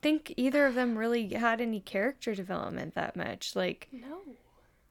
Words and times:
think 0.00 0.32
either 0.36 0.66
of 0.66 0.74
them 0.74 0.96
really 0.96 1.28
had 1.34 1.60
any 1.60 1.80
character 1.80 2.34
development 2.34 2.94
that 2.94 3.16
much. 3.16 3.54
Like, 3.56 3.88
No. 3.92 4.20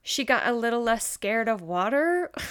she 0.04 0.24
got 0.24 0.48
a 0.48 0.54
little 0.54 0.82
less 0.82 1.08
scared 1.08 1.48
of 1.48 1.62
water. 1.62 2.32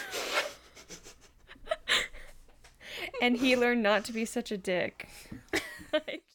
and 3.20 3.36
he 3.36 3.56
learned 3.56 3.82
not 3.82 4.04
to 4.04 4.12
be 4.12 4.24
such 4.24 4.50
a 4.50 4.56
dick. 4.58 5.08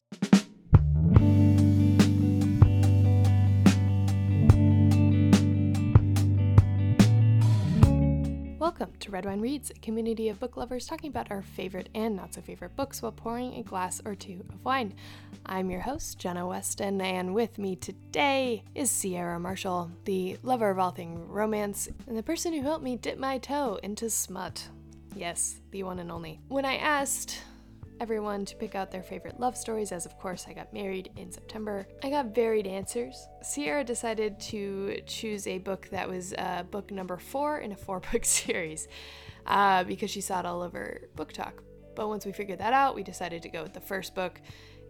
Welcome 8.61 8.93
to 8.99 9.09
Red 9.09 9.25
Wine 9.25 9.41
Reads, 9.41 9.71
a 9.71 9.79
community 9.79 10.29
of 10.29 10.39
book 10.39 10.55
lovers 10.55 10.85
talking 10.85 11.09
about 11.09 11.31
our 11.31 11.41
favorite 11.41 11.89
and 11.95 12.15
not 12.15 12.35
so 12.35 12.41
favorite 12.41 12.75
books 12.75 13.01
while 13.01 13.11
pouring 13.11 13.55
a 13.55 13.63
glass 13.63 13.99
or 14.05 14.13
two 14.13 14.45
of 14.53 14.63
wine. 14.63 14.93
I'm 15.47 15.71
your 15.71 15.81
host, 15.81 16.19
Jenna 16.19 16.45
Weston, 16.45 17.01
and 17.01 17.33
with 17.33 17.57
me 17.57 17.75
today 17.75 18.61
is 18.75 18.91
Sierra 18.91 19.39
Marshall, 19.39 19.89
the 20.05 20.37
lover 20.43 20.69
of 20.69 20.77
all 20.77 20.91
things 20.91 21.27
romance, 21.27 21.89
and 22.05 22.15
the 22.15 22.21
person 22.21 22.53
who 22.53 22.61
helped 22.61 22.83
me 22.83 22.97
dip 22.97 23.17
my 23.17 23.39
toe 23.39 23.79
into 23.81 24.11
smut. 24.11 24.67
Yes, 25.15 25.59
the 25.71 25.81
one 25.81 25.97
and 25.97 26.11
only. 26.11 26.39
When 26.47 26.63
I 26.63 26.75
asked 26.75 27.39
everyone 28.01 28.43
to 28.43 28.55
pick 28.55 28.73
out 28.73 28.89
their 28.89 29.03
favorite 29.03 29.39
love 29.39 29.55
stories, 29.55 29.91
as 29.91 30.07
of 30.07 30.17
course 30.17 30.47
I 30.49 30.53
got 30.53 30.73
married 30.73 31.11
in 31.17 31.31
September. 31.31 31.87
I 32.03 32.09
got 32.09 32.33
varied 32.33 32.65
answers. 32.65 33.27
Sierra 33.43 33.83
decided 33.83 34.39
to 34.39 34.99
choose 35.05 35.45
a 35.45 35.59
book 35.59 35.87
that 35.91 36.09
was 36.09 36.33
uh, 36.33 36.63
book 36.71 36.89
number 36.89 37.17
four 37.17 37.59
in 37.59 37.71
a 37.71 37.75
four 37.75 37.99
book 38.11 38.25
series 38.25 38.87
uh, 39.45 39.83
because 39.83 40.09
she 40.09 40.19
saw 40.19 40.39
it 40.39 40.47
all 40.47 40.63
over 40.63 41.09
BookTok. 41.15 41.51
But 41.95 42.07
once 42.07 42.25
we 42.25 42.31
figured 42.31 42.57
that 42.57 42.73
out, 42.73 42.95
we 42.95 43.03
decided 43.03 43.43
to 43.43 43.49
go 43.49 43.61
with 43.61 43.73
the 43.73 43.79
first 43.79 44.15
book, 44.15 44.41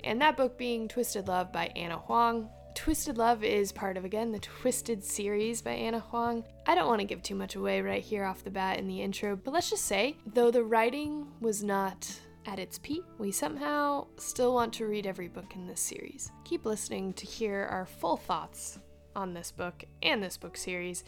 and 0.05 0.21
that 0.21 0.37
book 0.37 0.57
being 0.57 0.87
Twisted 0.87 1.27
Love 1.27 1.51
by 1.51 1.65
Ana 1.75 1.97
Huang. 1.97 2.47
Twisted 2.75 3.17
Love 3.17 3.43
is 3.43 3.73
part 3.73 3.97
of, 3.97 4.05
again, 4.05 4.31
the 4.31 4.39
Twisted 4.39 5.03
series 5.03 5.61
by 5.61 5.71
Ana 5.71 5.99
Huang. 5.99 6.45
I 6.65 6.75
don't 6.75 6.87
want 6.87 7.01
to 7.01 7.07
give 7.07 7.21
too 7.21 7.35
much 7.35 7.55
away 7.55 7.81
right 7.81 8.01
here 8.01 8.23
off 8.23 8.45
the 8.45 8.51
bat 8.51 8.79
in 8.79 8.87
the 8.87 9.01
intro, 9.01 9.35
but 9.35 9.53
let's 9.53 9.69
just 9.69 9.83
say, 9.83 10.15
though 10.25 10.49
the 10.49 10.63
writing 10.63 11.27
was 11.41 11.61
not 11.61 12.09
at 12.45 12.59
its 12.59 12.79
peak, 12.79 13.03
we 13.17 13.31
somehow 13.31 14.07
still 14.17 14.53
want 14.53 14.73
to 14.73 14.85
read 14.85 15.05
every 15.05 15.27
book 15.27 15.53
in 15.55 15.67
this 15.67 15.79
series. 15.79 16.31
Keep 16.43 16.65
listening 16.65 17.13
to 17.13 17.25
hear 17.25 17.67
our 17.69 17.85
full 17.85 18.17
thoughts 18.17 18.79
on 19.15 19.33
this 19.33 19.51
book 19.51 19.83
and 20.01 20.23
this 20.23 20.37
book 20.37 20.57
series. 20.57 21.03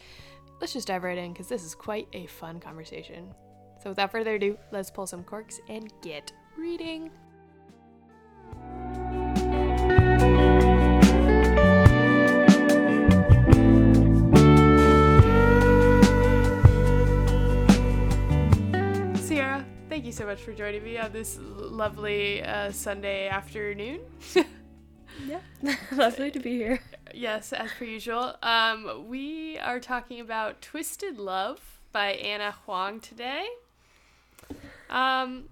Let's 0.60 0.72
just 0.72 0.88
dive 0.88 1.04
right 1.04 1.18
in 1.18 1.32
because 1.32 1.48
this 1.48 1.64
is 1.64 1.74
quite 1.74 2.08
a 2.12 2.26
fun 2.26 2.60
conversation. 2.60 3.34
So, 3.82 3.90
without 3.90 4.12
further 4.12 4.36
ado, 4.36 4.56
let's 4.72 4.90
pull 4.90 5.06
some 5.06 5.24
corks 5.24 5.60
and 5.68 5.92
get 6.02 6.32
reading. 6.56 7.10
Thank 19.94 20.06
you 20.06 20.12
so 20.12 20.26
much 20.26 20.40
for 20.40 20.52
joining 20.52 20.82
me 20.82 20.98
on 20.98 21.12
this 21.12 21.38
lovely 21.40 22.42
uh, 22.42 22.72
Sunday 22.72 23.28
afternoon. 23.28 24.00
Yeah. 25.24 25.38
Lovely 25.92 26.32
to 26.32 26.40
be 26.40 26.56
here. 26.56 26.80
yes, 27.14 27.52
as 27.52 27.70
per 27.78 27.84
usual. 27.84 28.34
Um, 28.42 29.06
we 29.06 29.56
are 29.60 29.78
talking 29.78 30.18
about 30.18 30.60
Twisted 30.60 31.18
Love 31.18 31.60
by 31.92 32.14
Ana 32.14 32.56
Huang 32.64 32.98
today. 32.98 33.46
Um, 34.90 35.44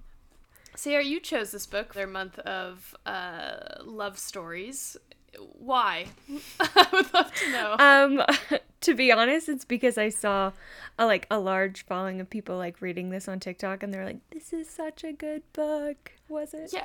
Sierra, 0.75 1.05
you 1.05 1.21
chose 1.21 1.53
this 1.53 1.67
book, 1.67 1.95
their 1.95 2.09
month 2.09 2.41
of 2.41 2.97
uh, 3.07 3.85
love 3.85 4.19
stories. 4.19 4.97
Why? 5.39 6.07
I 6.61 6.87
would 6.93 7.13
love 7.15 7.35
to 7.35 7.53
know. 7.53 7.77
Um, 7.79 8.23
to 8.81 8.95
be 8.95 9.11
honest, 9.13 9.49
it's 9.49 9.65
because 9.65 9.97
I 9.99 10.09
saw 10.09 10.53
a 10.99 11.07
like 11.07 11.27
a 11.31 11.39
large 11.39 11.85
following 11.87 12.21
of 12.21 12.29
people 12.29 12.57
like 12.57 12.81
reading 12.81 13.11
this 13.11 13.29
on 13.29 13.41
TikTok, 13.41 13.83
and 13.83 13.93
they're 13.93 14.05
like, 14.05 14.19
"This 14.31 14.53
is 14.53 14.69
such 14.69 15.05
a 15.05 15.13
good 15.13 15.43
book." 15.53 16.13
Was 16.29 16.55
it? 16.55 16.73
Yeah. 16.73 16.85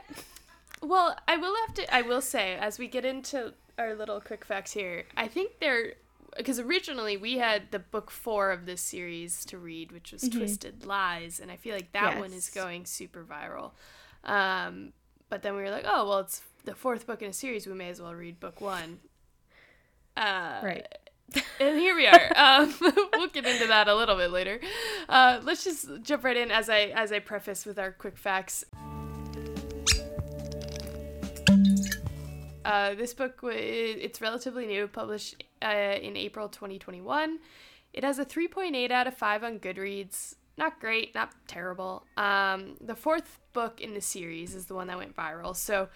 Well, 0.81 1.18
I 1.28 1.38
will 1.38 1.56
have 1.66 1.75
to. 1.75 1.94
I 1.94 2.02
will 2.03 2.22
say, 2.22 2.56
as 2.56 2.80
we 2.80 2.88
get 2.88 3.06
into 3.06 3.53
our 3.78 3.96
little 3.96 4.22
quick 4.22 4.46
facts 4.46 4.72
here, 4.74 5.06
I 5.16 5.28
think 5.28 5.59
they're 5.59 5.94
because 6.38 6.59
originally 6.59 7.18
we 7.18 7.38
had 7.38 7.72
the 7.72 7.80
book 7.80 8.12
four 8.12 8.52
of 8.52 8.66
this 8.66 8.81
series 8.81 9.44
to 9.46 9.57
read, 9.57 9.91
which 9.91 10.12
was 10.12 10.30
Twisted 10.30 10.86
Lies, 10.86 11.40
and 11.40 11.52
I 11.52 11.56
feel 11.56 11.74
like 11.75 11.91
that 11.94 12.19
one 12.19 12.31
is 12.31 12.50
going 12.50 12.86
super 12.86 13.25
viral. 13.25 13.72
Um, 14.24 14.94
but 15.30 15.42
then 15.42 15.56
we 15.56 15.62
were 15.62 15.70
like, 15.70 15.86
oh 15.88 16.08
well, 16.08 16.20
it's 16.20 16.42
the 16.66 16.76
fourth 16.76 17.08
book 17.08 17.22
in 17.22 17.30
a 17.30 17.34
series. 17.34 17.68
We 17.68 17.74
may 17.74 17.90
as 17.90 18.02
well 18.02 18.14
read 18.14 18.40
book 18.40 18.62
one. 18.62 19.00
Uh, 20.16 20.60
Right. 20.64 20.88
and 21.60 21.78
here 21.78 21.96
we 21.96 22.08
are. 22.08 22.32
Um, 22.36 22.74
we'll 23.14 23.28
get 23.28 23.46
into 23.46 23.68
that 23.68 23.88
a 23.88 23.96
little 23.96 24.16
bit 24.16 24.32
later. 24.32 24.62
Uh, 25.10 25.42
let's 25.44 25.64
just 25.64 25.88
jump 26.02 26.24
right 26.24 26.38
in 26.38 26.52
as 26.52 26.70
I 26.70 26.92
as 26.96 27.12
I 27.12 27.20
preface 27.20 27.66
with 27.66 27.78
our 27.78 27.92
quick 27.92 28.18
facts. 28.18 28.64
Uh, 32.64 32.96
this 32.96 33.14
book 33.14 33.40
it's 33.44 34.20
relatively 34.20 34.66
new, 34.66 34.88
published 34.88 35.44
uh, 35.62 35.96
in 36.02 36.18
April 36.18 36.50
2021. 36.50 37.40
It 37.94 38.04
has 38.04 38.20
a 38.20 38.26
3.8 38.26 38.92
out 38.92 39.08
of 39.08 39.16
5 39.16 39.44
on 39.44 39.60
Goodreads. 39.60 40.36
Not 40.57 40.79
great, 40.79 41.13
not 41.13 41.31
terrible. 41.47 42.03
Um, 42.18 42.78
the 42.81 42.95
fourth 42.95 43.40
book 43.53 43.79
in 43.79 43.94
the 43.94 44.01
series 44.01 44.56
is 44.56 44.66
the 44.66 44.73
one 44.73 44.88
that 44.88 44.97
went 44.97 45.16
viral. 45.16 45.56
So, 45.56 45.90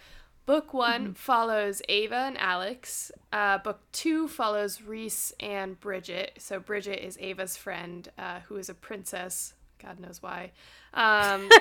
book 0.46 0.74
one 0.74 1.14
follows 1.16 1.82
Ava 1.90 2.16
and 2.16 2.38
Alex. 2.38 3.12
Uh, 3.34 3.58
book 3.58 3.80
two 3.92 4.28
follows 4.28 4.82
Reese 4.84 5.34
and 5.40 5.80
Bridget. 5.80 6.34
So, 6.38 6.60
Bridget 6.60 7.04
is 7.04 7.18
Ava's 7.20 7.58
friend, 7.58 8.08
uh, 8.20 8.42
who 8.42 8.58
is 8.58 8.70
a 8.70 8.76
princess. 8.76 9.54
God 9.82 10.00
knows 10.00 10.22
why. 10.22 10.52
Um, 10.94 11.50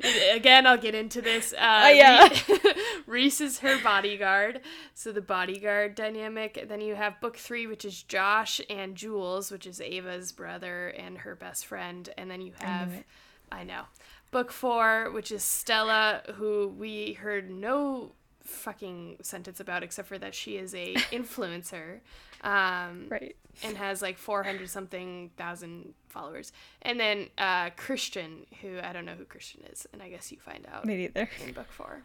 again, 0.32 0.66
I'll 0.66 0.78
get 0.78 0.94
into 0.94 1.20
this. 1.20 1.52
Uh, 1.52 1.82
Oh, 1.84 1.88
yeah. 1.88 2.28
Reese 3.06 3.40
is 3.40 3.60
her 3.60 3.82
bodyguard. 3.82 4.60
So 4.94 5.12
the 5.12 5.20
bodyguard 5.20 5.94
dynamic. 5.94 6.66
Then 6.68 6.80
you 6.80 6.94
have 6.94 7.20
book 7.20 7.36
three, 7.36 7.66
which 7.66 7.84
is 7.84 8.02
Josh 8.02 8.60
and 8.70 8.94
Jules, 8.94 9.50
which 9.50 9.66
is 9.66 9.80
Ava's 9.80 10.32
brother 10.32 10.88
and 10.88 11.18
her 11.18 11.34
best 11.34 11.66
friend. 11.66 12.08
And 12.16 12.30
then 12.30 12.40
you 12.40 12.52
have, 12.60 12.92
it. 12.92 13.04
I 13.50 13.64
know, 13.64 13.82
book 14.30 14.52
four, 14.52 15.10
which 15.10 15.32
is 15.32 15.42
Stella, 15.42 16.22
who 16.34 16.68
we 16.68 17.14
heard 17.14 17.50
no 17.50 18.12
fucking 18.48 19.18
sentence 19.22 19.60
about 19.60 19.82
except 19.82 20.08
for 20.08 20.18
that 20.18 20.34
she 20.34 20.56
is 20.56 20.74
a 20.74 20.94
influencer. 21.12 22.00
Um, 22.42 23.06
Right. 23.08 23.34
and 23.64 23.76
has 23.76 24.00
like 24.00 24.16
400 24.16 24.68
something 24.70 25.30
thousand 25.36 25.94
followers. 26.08 26.52
And 26.82 26.98
then 27.00 27.28
uh, 27.36 27.70
Christian, 27.76 28.46
who 28.62 28.78
I 28.82 28.92
don't 28.92 29.04
know 29.04 29.14
who 29.16 29.24
Christian 29.24 29.62
is, 29.72 29.86
and 29.92 30.00
I 30.02 30.08
guess 30.08 30.30
you 30.30 30.38
find 30.38 30.64
out 30.72 30.84
Me 30.84 30.96
neither. 30.96 31.28
in 31.44 31.52
book 31.52 31.70
four. 31.70 32.02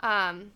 Um, 0.00 0.52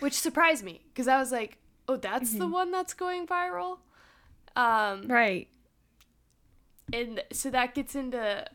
which 0.00 0.14
surprised 0.14 0.64
me 0.64 0.80
because 0.92 1.08
I 1.08 1.18
was 1.18 1.30
like, 1.30 1.58
oh, 1.88 1.96
that's 1.96 2.34
the 2.34 2.46
one 2.46 2.70
that's 2.72 2.94
going 2.94 3.26
viral. 3.26 3.78
Um, 4.56 5.06
Right. 5.08 5.48
and 6.92 7.22
so 7.32 7.50
that 7.50 7.74
gets 7.74 7.94
into 7.94 8.46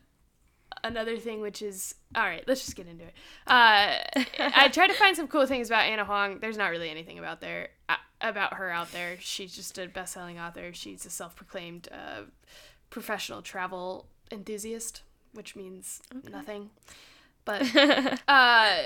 another 0.84 1.16
thing 1.16 1.40
which 1.40 1.62
is 1.62 1.94
all 2.14 2.22
right 2.22 2.44
let's 2.46 2.64
just 2.64 2.76
get 2.76 2.86
into 2.86 3.04
it. 3.04 3.14
Uh, 3.46 3.98
i 4.38 4.68
tried 4.68 4.88
to 4.88 4.94
find 4.94 5.16
some 5.16 5.26
cool 5.26 5.46
things 5.46 5.68
about 5.68 5.84
ana 5.84 6.04
huang. 6.04 6.38
There's 6.40 6.56
not 6.56 6.70
really 6.70 6.90
anything 6.90 7.18
about 7.18 7.40
there 7.40 7.70
uh, 7.88 7.96
about 8.20 8.54
her 8.54 8.70
out 8.70 8.92
there. 8.92 9.16
She's 9.18 9.54
just 9.54 9.76
a 9.78 9.86
best-selling 9.88 10.38
author. 10.38 10.72
She's 10.72 11.04
a 11.04 11.10
self-proclaimed 11.10 11.88
uh, 11.90 12.22
professional 12.90 13.42
travel 13.42 14.06
enthusiast 14.30 15.02
which 15.32 15.56
means 15.56 16.00
nothing. 16.30 16.70
But 17.44 17.68
uh, 18.28 18.76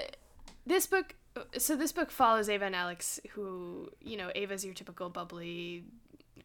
this 0.66 0.86
book 0.86 1.14
so 1.56 1.76
this 1.76 1.92
book 1.92 2.10
follows 2.10 2.48
ava 2.48 2.64
and 2.64 2.74
alex 2.74 3.20
who 3.30 3.88
you 4.02 4.16
know 4.16 4.30
ava's 4.34 4.64
your 4.64 4.74
typical 4.74 5.08
bubbly 5.08 5.84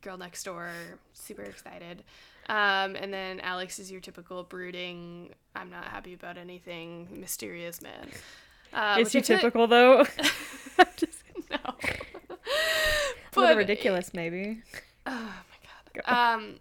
girl 0.01 0.17
next 0.17 0.43
door 0.43 0.69
super 1.13 1.41
excited 1.41 2.03
um, 2.49 2.95
and 2.95 3.13
then 3.13 3.39
alex 3.41 3.79
is 3.79 3.91
your 3.91 4.01
typical 4.01 4.43
brooding 4.43 5.33
i'm 5.55 5.69
not 5.69 5.85
happy 5.85 6.13
about 6.13 6.37
anything 6.37 7.07
mysterious 7.19 7.81
man. 7.81 8.09
Uh, 8.73 8.97
Is 8.99 9.11
he 9.11 9.19
I 9.19 9.21
feel 9.21 9.35
like- 9.35 9.41
typical 9.43 9.67
though? 9.67 10.03
Just 10.97 11.21
no. 11.51 11.57
A 13.35 13.39
little 13.39 13.55
ridiculous, 13.65 14.13
maybe. 14.15 14.61
oh 15.05 15.11
my 15.11 16.01
god. 16.05 16.33
Um 16.35 16.55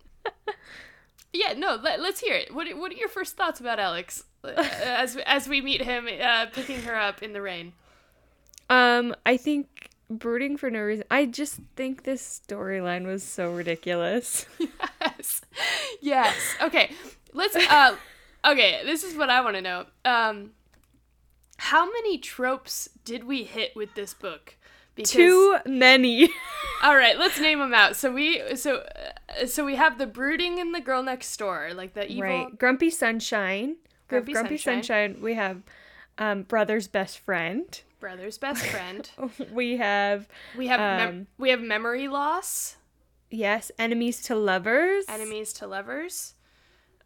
yeah 1.33 1.55
no 1.57 1.77
let, 1.83 2.01
let's 2.01 2.21
hear 2.21 2.35
it. 2.35 2.55
What, 2.55 2.69
are- 2.69 2.77
what 2.77 2.93
are 2.93 2.97
your 2.97 3.09
first 3.09 3.37
thoughts 3.37 3.61
about 3.61 3.79
alex 3.79 4.25
uh, 4.45 4.51
as 4.85 5.17
as 5.25 5.49
we 5.49 5.61
meet 5.63 5.81
him 5.83 6.07
uh, 6.21 6.47
picking 6.53 6.83
her 6.83 6.95
up 6.95 7.23
in 7.23 7.33
the 7.33 7.41
rain? 7.41 7.73
Um, 8.69 9.15
I 9.27 9.37
think 9.37 9.89
brooding 10.17 10.57
for 10.57 10.71
no 10.71 10.81
reason. 10.81 11.05
I 11.11 11.27
just 11.27 11.61
think 11.77 12.05
this 12.05 12.43
storyline 12.47 13.07
was 13.07 13.23
so 13.23 13.53
ridiculous. 13.53 14.47
yes 15.01 15.41
yes 16.01 16.37
okay 16.61 16.91
let's 17.33 17.55
uh 17.55 17.95
okay 18.45 18.81
this 18.85 19.05
is 19.05 19.17
what 19.17 19.31
i 19.31 19.41
want 19.41 19.55
to 19.55 19.61
know 19.61 19.85
um 20.05 20.51
how 21.63 21.87
many 21.87 22.19
tropes 22.19 22.89
did 23.05 23.23
we 23.23 23.45
hit 23.45 23.77
with 23.77 23.95
this 23.95 24.15
book? 24.15 24.57
Because... 24.97 25.13
Too 25.13 25.59
many. 25.65 26.29
all 26.83 26.97
right, 26.97 27.17
let's 27.17 27.39
name 27.39 27.61
them 27.61 27.73
out. 27.73 27.95
So 27.95 28.13
we 28.13 28.57
so 28.57 28.83
uh, 29.41 29.47
so 29.47 29.65
we 29.65 29.77
have 29.77 29.97
the 29.97 30.09
brooding 30.09 30.59
in 30.59 30.73
the 30.73 30.81
girl 30.81 31.05
next 31.05 31.37
door, 31.37 31.71
like 31.73 31.95
the 31.95 32.11
evil 32.11 32.25
right. 32.25 32.59
Grumpy 32.59 32.91
Sunshine. 32.91 33.77
Grumpy, 34.09 34.33
Grumpy 34.33 34.59
Sunshine. 34.59 34.83
Sunshine. 35.13 35.23
We 35.23 35.35
have 35.35 35.63
um, 36.19 36.43
brother's 36.43 36.89
best 36.89 37.21
friend. 37.21 37.81
Brother's 38.03 38.37
best 38.37 38.67
friend. 38.67 39.09
we 39.53 39.77
have 39.77 40.29
we 40.59 40.67
have 40.67 40.81
mem- 40.81 41.09
um, 41.09 41.27
we 41.39 41.51
have 41.51 41.61
memory 41.61 42.09
loss. 42.09 42.77
Yes, 43.31 43.71
enemies 43.79 44.21
to 44.23 44.35
lovers. 44.35 45.05
Enemies 45.09 45.53
to 45.55 45.69
lovers. 45.69 46.35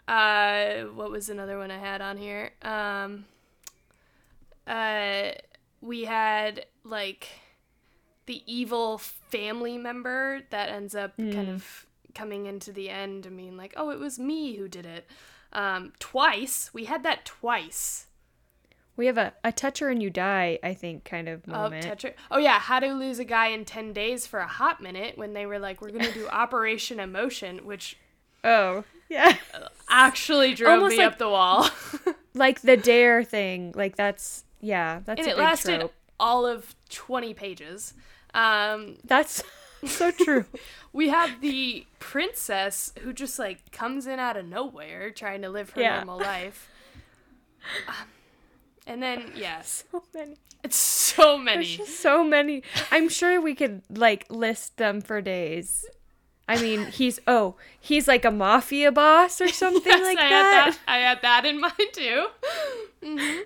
Uh, 0.08 0.84
what 0.94 1.10
was 1.10 1.28
another 1.28 1.58
one 1.58 1.70
I 1.70 1.76
had 1.76 2.00
on 2.00 2.16
here? 2.16 2.52
Um, 2.62 3.26
uh, 4.66 5.32
we 5.82 6.04
had 6.04 6.64
like 6.82 7.28
the 8.24 8.42
evil 8.46 8.96
family 8.96 9.76
member 9.76 10.40
that 10.48 10.70
ends 10.70 10.94
up 10.94 11.14
mm. 11.18 11.30
kind 11.30 11.50
of 11.50 11.86
coming 12.14 12.46
into 12.46 12.72
the 12.72 12.88
end. 12.88 13.26
I 13.26 13.30
mean, 13.30 13.58
like, 13.58 13.74
oh, 13.76 13.90
it 13.90 13.98
was 13.98 14.18
me 14.18 14.54
who 14.54 14.66
did 14.66 14.86
it. 14.86 15.06
Um, 15.52 15.92
twice. 15.98 16.70
We 16.72 16.86
had 16.86 17.02
that 17.02 17.26
twice. 17.26 18.05
We 18.96 19.06
have 19.06 19.18
a, 19.18 19.34
a 19.44 19.52
toucher 19.52 19.88
and 19.88 20.02
you 20.02 20.08
die, 20.08 20.58
I 20.62 20.72
think, 20.72 21.04
kind 21.04 21.28
of 21.28 21.46
moment. 21.46 21.84
Oh, 21.84 21.88
toucher. 21.90 22.14
Oh, 22.30 22.38
yeah. 22.38 22.58
How 22.58 22.80
to 22.80 22.92
lose 22.94 23.18
a 23.18 23.24
guy 23.24 23.48
in 23.48 23.64
10 23.64 23.92
days 23.92 24.26
for 24.26 24.40
a 24.40 24.46
hot 24.46 24.80
minute 24.80 25.18
when 25.18 25.34
they 25.34 25.44
were 25.44 25.58
like, 25.58 25.82
we're 25.82 25.90
going 25.90 26.04
to 26.04 26.14
do 26.14 26.26
Operation 26.32 26.98
Emotion, 26.98 27.66
which. 27.66 27.98
Oh, 28.42 28.84
yeah. 29.08 29.36
Actually 29.90 30.54
drove 30.54 30.74
Almost 30.74 30.92
me 30.92 30.98
like, 30.98 31.12
up 31.12 31.18
the 31.18 31.28
wall. 31.28 31.68
like 32.34 32.62
the 32.62 32.76
dare 32.76 33.22
thing. 33.22 33.72
Like, 33.74 33.96
that's. 33.96 34.44
Yeah, 34.60 35.00
that's 35.04 35.20
and 35.20 35.28
a 35.28 35.30
it 35.32 35.38
lasted 35.38 35.80
trope. 35.80 35.94
all 36.18 36.46
of 36.46 36.74
20 36.88 37.34
pages. 37.34 37.92
Um, 38.32 38.96
that's 39.04 39.42
so 39.84 40.10
true. 40.10 40.46
we 40.92 41.10
have 41.10 41.42
the 41.42 41.86
princess 41.98 42.92
who 43.02 43.12
just 43.12 43.38
like 43.38 43.70
comes 43.70 44.06
in 44.06 44.18
out 44.18 44.36
of 44.36 44.46
nowhere 44.46 45.10
trying 45.10 45.42
to 45.42 45.50
live 45.50 45.70
her 45.70 45.82
yeah. 45.82 45.96
normal 45.96 46.18
life. 46.18 46.70
Um, 47.86 47.94
and 48.86 49.02
then 49.02 49.32
yes, 49.34 49.84
so 49.92 50.02
many. 50.14 50.36
It's 50.62 50.76
so 50.76 51.38
many. 51.38 51.64
There's 51.64 51.76
just 51.76 52.00
so 52.00 52.24
many. 52.24 52.62
I'm 52.90 53.08
sure 53.08 53.40
we 53.40 53.54
could 53.54 53.82
like 53.90 54.26
list 54.30 54.76
them 54.76 55.00
for 55.00 55.20
days. 55.20 55.84
I 56.48 56.60
mean, 56.60 56.86
he's 56.92 57.20
oh, 57.26 57.56
he's 57.80 58.08
like 58.08 58.24
a 58.24 58.30
mafia 58.30 58.92
boss 58.92 59.40
or 59.40 59.48
something 59.52 59.82
yes, 59.84 60.02
like 60.02 60.18
I 60.18 60.28
that. 60.28 60.64
Had 60.64 60.74
that. 60.74 60.78
I 60.86 60.98
had 60.98 61.22
that 61.22 61.46
in 61.46 61.60
mind 61.60 61.74
too. 61.92 62.26
Mm-hmm. 63.02 63.42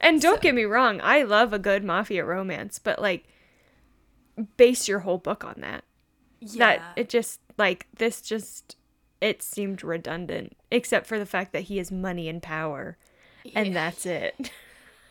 And 0.00 0.20
don't 0.20 0.36
so. 0.36 0.40
get 0.42 0.54
me 0.54 0.64
wrong, 0.64 1.00
I 1.02 1.22
love 1.22 1.52
a 1.52 1.58
good 1.58 1.82
mafia 1.82 2.24
romance, 2.24 2.78
but 2.78 3.00
like 3.00 3.24
base 4.56 4.86
your 4.86 5.00
whole 5.00 5.18
book 5.18 5.44
on 5.44 5.56
that. 5.58 5.84
Yeah. 6.40 6.58
That 6.58 6.82
it 6.96 7.08
just 7.08 7.40
like 7.58 7.86
this 7.96 8.20
just 8.20 8.76
it 9.20 9.42
seemed 9.42 9.82
redundant 9.82 10.56
except 10.70 11.06
for 11.06 11.18
the 11.18 11.26
fact 11.26 11.52
that 11.52 11.62
he 11.62 11.78
has 11.78 11.90
money 11.90 12.28
and 12.28 12.42
power 12.42 12.98
and 13.54 13.68
yeah. 13.68 13.72
that's 13.72 14.06
it. 14.06 14.50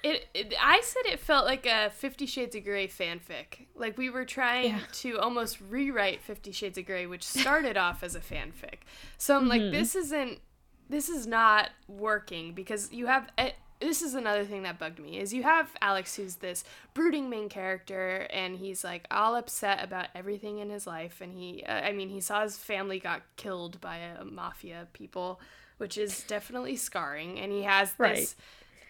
It, 0.05 0.27
it, 0.35 0.53
I 0.61 0.81
said 0.83 1.11
it 1.11 1.19
felt 1.19 1.47
like 1.47 1.65
a 1.65 1.89
50 1.89 2.27
shades 2.27 2.55
of 2.55 2.63
gray 2.63 2.87
fanfic. 2.87 3.65
Like 3.73 3.97
we 3.97 4.11
were 4.11 4.23
trying 4.23 4.73
yeah. 4.73 4.79
to 4.91 5.17
almost 5.17 5.57
rewrite 5.59 6.21
50 6.21 6.51
shades 6.51 6.77
of 6.77 6.85
gray 6.85 7.07
which 7.07 7.23
started 7.23 7.75
off 7.75 8.03
as 8.03 8.13
a 8.13 8.19
fanfic. 8.19 8.81
So 9.17 9.35
I'm 9.35 9.41
mm-hmm. 9.41 9.49
like 9.49 9.71
this 9.71 9.95
isn't 9.95 10.41
this 10.89 11.09
is 11.09 11.25
not 11.25 11.71
working 11.87 12.53
because 12.53 12.93
you 12.93 13.07
have 13.07 13.31
eh, 13.39 13.53
this 13.85 14.01
is 14.01 14.15
another 14.15 14.43
thing 14.43 14.63
that 14.63 14.79
bugged 14.79 14.99
me 14.99 15.19
is 15.19 15.31
you 15.31 15.43
have 15.43 15.69
Alex 15.79 16.15
who's 16.15 16.37
this 16.37 16.63
brooding 16.95 17.29
main 17.29 17.49
character 17.49 18.27
and 18.31 18.57
he's 18.57 18.83
like 18.83 19.05
all 19.11 19.35
upset 19.35 19.83
about 19.83 20.07
everything 20.15 20.57
in 20.57 20.71
his 20.71 20.87
life 20.87 21.21
and 21.21 21.33
he 21.33 21.63
uh, 21.63 21.71
I 21.71 21.91
mean 21.91 22.09
he 22.09 22.19
saw 22.19 22.41
his 22.41 22.57
family 22.57 22.99
got 22.99 23.21
killed 23.35 23.79
by 23.81 23.97
a, 23.97 24.25
mafia 24.25 24.87
people 24.93 25.39
which 25.77 25.97
is 25.97 26.23
definitely 26.23 26.75
scarring 26.75 27.39
and 27.39 27.51
he 27.51 27.63
has 27.63 27.93
right. 27.99 28.15
this 28.15 28.35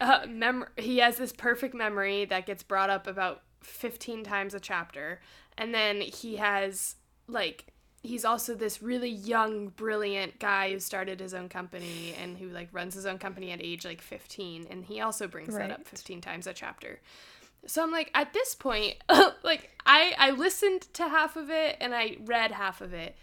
uh, 0.00 0.26
mem- 0.28 0.68
he 0.76 0.98
has 0.98 1.16
this 1.16 1.32
perfect 1.32 1.74
memory 1.74 2.24
that 2.24 2.46
gets 2.46 2.62
brought 2.62 2.90
up 2.90 3.06
about 3.06 3.42
15 3.62 4.24
times 4.24 4.54
a 4.54 4.60
chapter 4.60 5.20
and 5.58 5.74
then 5.74 6.00
he 6.00 6.36
has 6.36 6.96
like 7.28 7.66
he's 8.06 8.24
also 8.24 8.54
this 8.54 8.82
really 8.82 9.10
young, 9.10 9.68
brilliant 9.68 10.38
guy 10.38 10.72
who 10.72 10.80
started 10.80 11.20
his 11.20 11.34
own 11.34 11.48
company 11.48 12.14
and 12.20 12.38
who 12.38 12.48
like 12.48 12.68
runs 12.72 12.94
his 12.94 13.06
own 13.06 13.18
company 13.18 13.50
at 13.50 13.62
age 13.62 13.84
like 13.84 14.00
15 14.00 14.66
and 14.70 14.84
he 14.84 15.00
also 15.00 15.26
brings 15.26 15.54
right. 15.54 15.68
that 15.68 15.80
up 15.80 15.86
15 15.86 16.20
times 16.20 16.46
a 16.46 16.52
chapter. 16.52 17.00
So 17.66 17.82
I'm 17.82 17.90
like 17.90 18.10
at 18.14 18.32
this 18.32 18.54
point 18.54 18.96
like 19.42 19.70
I 19.84 20.14
I 20.18 20.30
listened 20.30 20.82
to 20.94 21.08
half 21.08 21.36
of 21.36 21.50
it 21.50 21.76
and 21.80 21.94
I 21.94 22.16
read 22.24 22.52
half 22.52 22.80
of 22.80 22.92
it. 22.92 23.16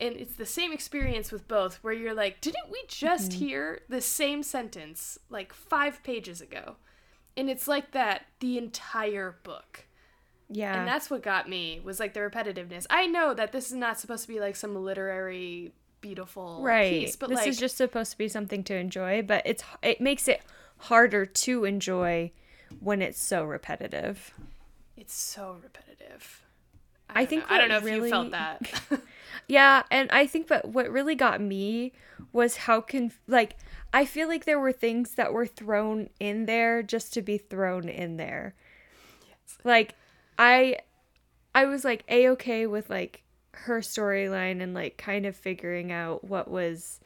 And 0.00 0.16
it's 0.16 0.34
the 0.34 0.46
same 0.46 0.72
experience 0.72 1.30
with 1.30 1.46
both 1.46 1.76
where 1.82 1.92
you're 1.92 2.14
like, 2.14 2.40
didn't 2.40 2.68
we 2.68 2.82
just 2.88 3.30
mm-hmm. 3.30 3.44
hear 3.44 3.80
the 3.88 4.00
same 4.00 4.42
sentence 4.42 5.18
like 5.30 5.52
5 5.52 6.02
pages 6.02 6.40
ago? 6.40 6.76
And 7.36 7.48
it's 7.48 7.68
like 7.68 7.92
that 7.92 8.26
the 8.40 8.58
entire 8.58 9.36
book. 9.44 9.86
Yeah. 10.48 10.78
And 10.78 10.86
that's 10.86 11.10
what 11.10 11.22
got 11.22 11.48
me 11.48 11.80
was 11.82 11.98
like 11.98 12.14
the 12.14 12.20
repetitiveness. 12.20 12.86
I 12.90 13.06
know 13.06 13.34
that 13.34 13.52
this 13.52 13.66
is 13.66 13.74
not 13.74 13.98
supposed 13.98 14.22
to 14.22 14.28
be 14.28 14.40
like 14.40 14.56
some 14.56 14.74
literary 14.74 15.72
beautiful 16.00 16.60
right. 16.62 16.90
piece, 16.90 17.16
but 17.16 17.30
this 17.30 17.40
like, 17.40 17.48
is 17.48 17.58
just 17.58 17.76
supposed 17.76 18.12
to 18.12 18.18
be 18.18 18.28
something 18.28 18.62
to 18.64 18.74
enjoy, 18.74 19.22
but 19.22 19.42
it's 19.46 19.64
it 19.82 20.00
makes 20.00 20.28
it 20.28 20.42
harder 20.76 21.24
to 21.24 21.64
enjoy 21.64 22.30
when 22.80 23.00
it's 23.00 23.20
so 23.20 23.44
repetitive. 23.44 24.34
It's 24.96 25.14
so 25.14 25.58
repetitive. 25.62 26.44
I, 27.08 27.22
I 27.22 27.26
think. 27.26 27.44
I 27.50 27.58
don't 27.58 27.68
know 27.68 27.80
really, 27.80 27.98
if 27.98 28.04
you 28.04 28.10
felt 28.10 28.30
that. 28.32 28.82
yeah, 29.48 29.82
and 29.90 30.10
I 30.10 30.26
think 30.26 30.46
but 30.46 30.68
what 30.68 30.90
really 30.90 31.14
got 31.14 31.40
me 31.40 31.92
was 32.32 32.56
how 32.56 32.80
can 32.80 33.12
like 33.26 33.56
I 33.92 34.04
feel 34.04 34.28
like 34.28 34.44
there 34.44 34.60
were 34.60 34.72
things 34.72 35.14
that 35.14 35.32
were 35.32 35.46
thrown 35.46 36.10
in 36.20 36.46
there 36.46 36.82
just 36.82 37.14
to 37.14 37.22
be 37.22 37.38
thrown 37.38 37.88
in 37.88 38.16
there. 38.16 38.54
Yes. 39.26 39.58
Like 39.64 39.94
I 40.38 40.78
I 41.54 41.66
was 41.66 41.84
like 41.84 42.04
a 42.08 42.28
okay 42.30 42.66
with 42.66 42.90
like 42.90 43.22
her 43.52 43.80
storyline 43.80 44.62
and 44.62 44.74
like 44.74 44.96
kind 44.96 45.26
of 45.26 45.36
figuring 45.36 45.92
out 45.92 46.24
what 46.24 46.50
was 46.50 47.00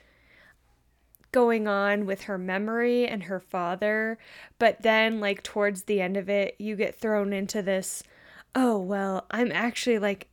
going 1.30 1.68
on 1.68 2.06
with 2.06 2.22
her 2.22 2.38
memory 2.38 3.06
and 3.06 3.24
her 3.24 3.40
father. 3.40 4.18
But 4.58 4.82
then 4.82 5.20
like 5.20 5.42
towards 5.42 5.84
the 5.84 6.00
end 6.00 6.16
of 6.16 6.28
it 6.28 6.56
you 6.58 6.76
get 6.76 6.94
thrown 6.94 7.32
into 7.32 7.62
this 7.62 8.02
oh 8.54 8.78
well 8.78 9.26
i'm 9.30 9.52
actually 9.52 9.98
like 9.98 10.26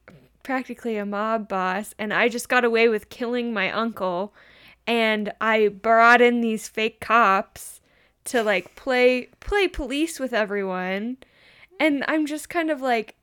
practically 0.43 0.97
a 0.97 1.05
mob 1.05 1.47
boss 1.47 1.93
and 1.97 2.13
i 2.13 2.29
just 2.29 2.49
got 2.49 2.63
away 2.63 2.87
with 2.87 3.09
killing 3.09 3.53
my 3.53 3.71
uncle 3.71 4.33
and 4.87 5.31
i 5.41 5.67
brought 5.67 6.21
in 6.21 6.41
these 6.41 6.67
fake 6.67 6.99
cops 6.99 7.81
to 8.23 8.41
like 8.41 8.75
play 8.75 9.27
play 9.39 9.67
police 9.67 10.19
with 10.19 10.33
everyone 10.33 11.17
and 11.79 12.03
i'm 12.07 12.25
just 12.25 12.49
kind 12.49 12.69
of 12.69 12.81
like 12.81 13.15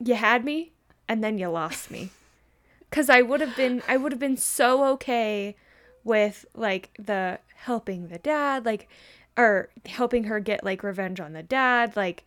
you 0.00 0.14
had 0.14 0.44
me 0.44 0.72
and 1.08 1.22
then 1.22 1.38
you 1.38 1.48
lost 1.48 1.90
me. 1.90 2.10
Cuz 2.90 3.08
I 3.08 3.22
would 3.22 3.40
have 3.40 3.54
been 3.54 3.82
I 3.86 3.96
would 3.96 4.12
have 4.12 4.18
been 4.18 4.36
so 4.36 4.84
okay 4.94 5.54
with 6.02 6.46
like 6.54 6.90
the 6.98 7.38
helping 7.54 8.08
the 8.08 8.18
dad 8.18 8.64
like 8.64 8.88
or 9.36 9.68
helping 9.86 10.24
her 10.24 10.40
get 10.40 10.64
like 10.64 10.82
revenge 10.82 11.20
on 11.20 11.34
the 11.34 11.42
dad 11.42 11.94
like 11.94 12.24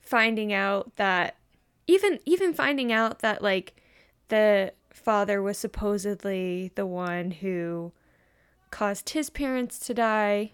finding 0.00 0.52
out 0.52 0.94
that 0.96 1.36
even 1.86 2.18
even 2.26 2.52
finding 2.52 2.92
out 2.92 3.20
that 3.20 3.40
like 3.40 3.80
the 4.28 4.72
father 4.90 5.40
was 5.40 5.56
supposedly 5.56 6.72
the 6.74 6.84
one 6.86 7.30
who 7.30 7.92
caused 8.70 9.10
his 9.10 9.30
parents 9.30 9.78
to 9.78 9.94
die 9.94 10.52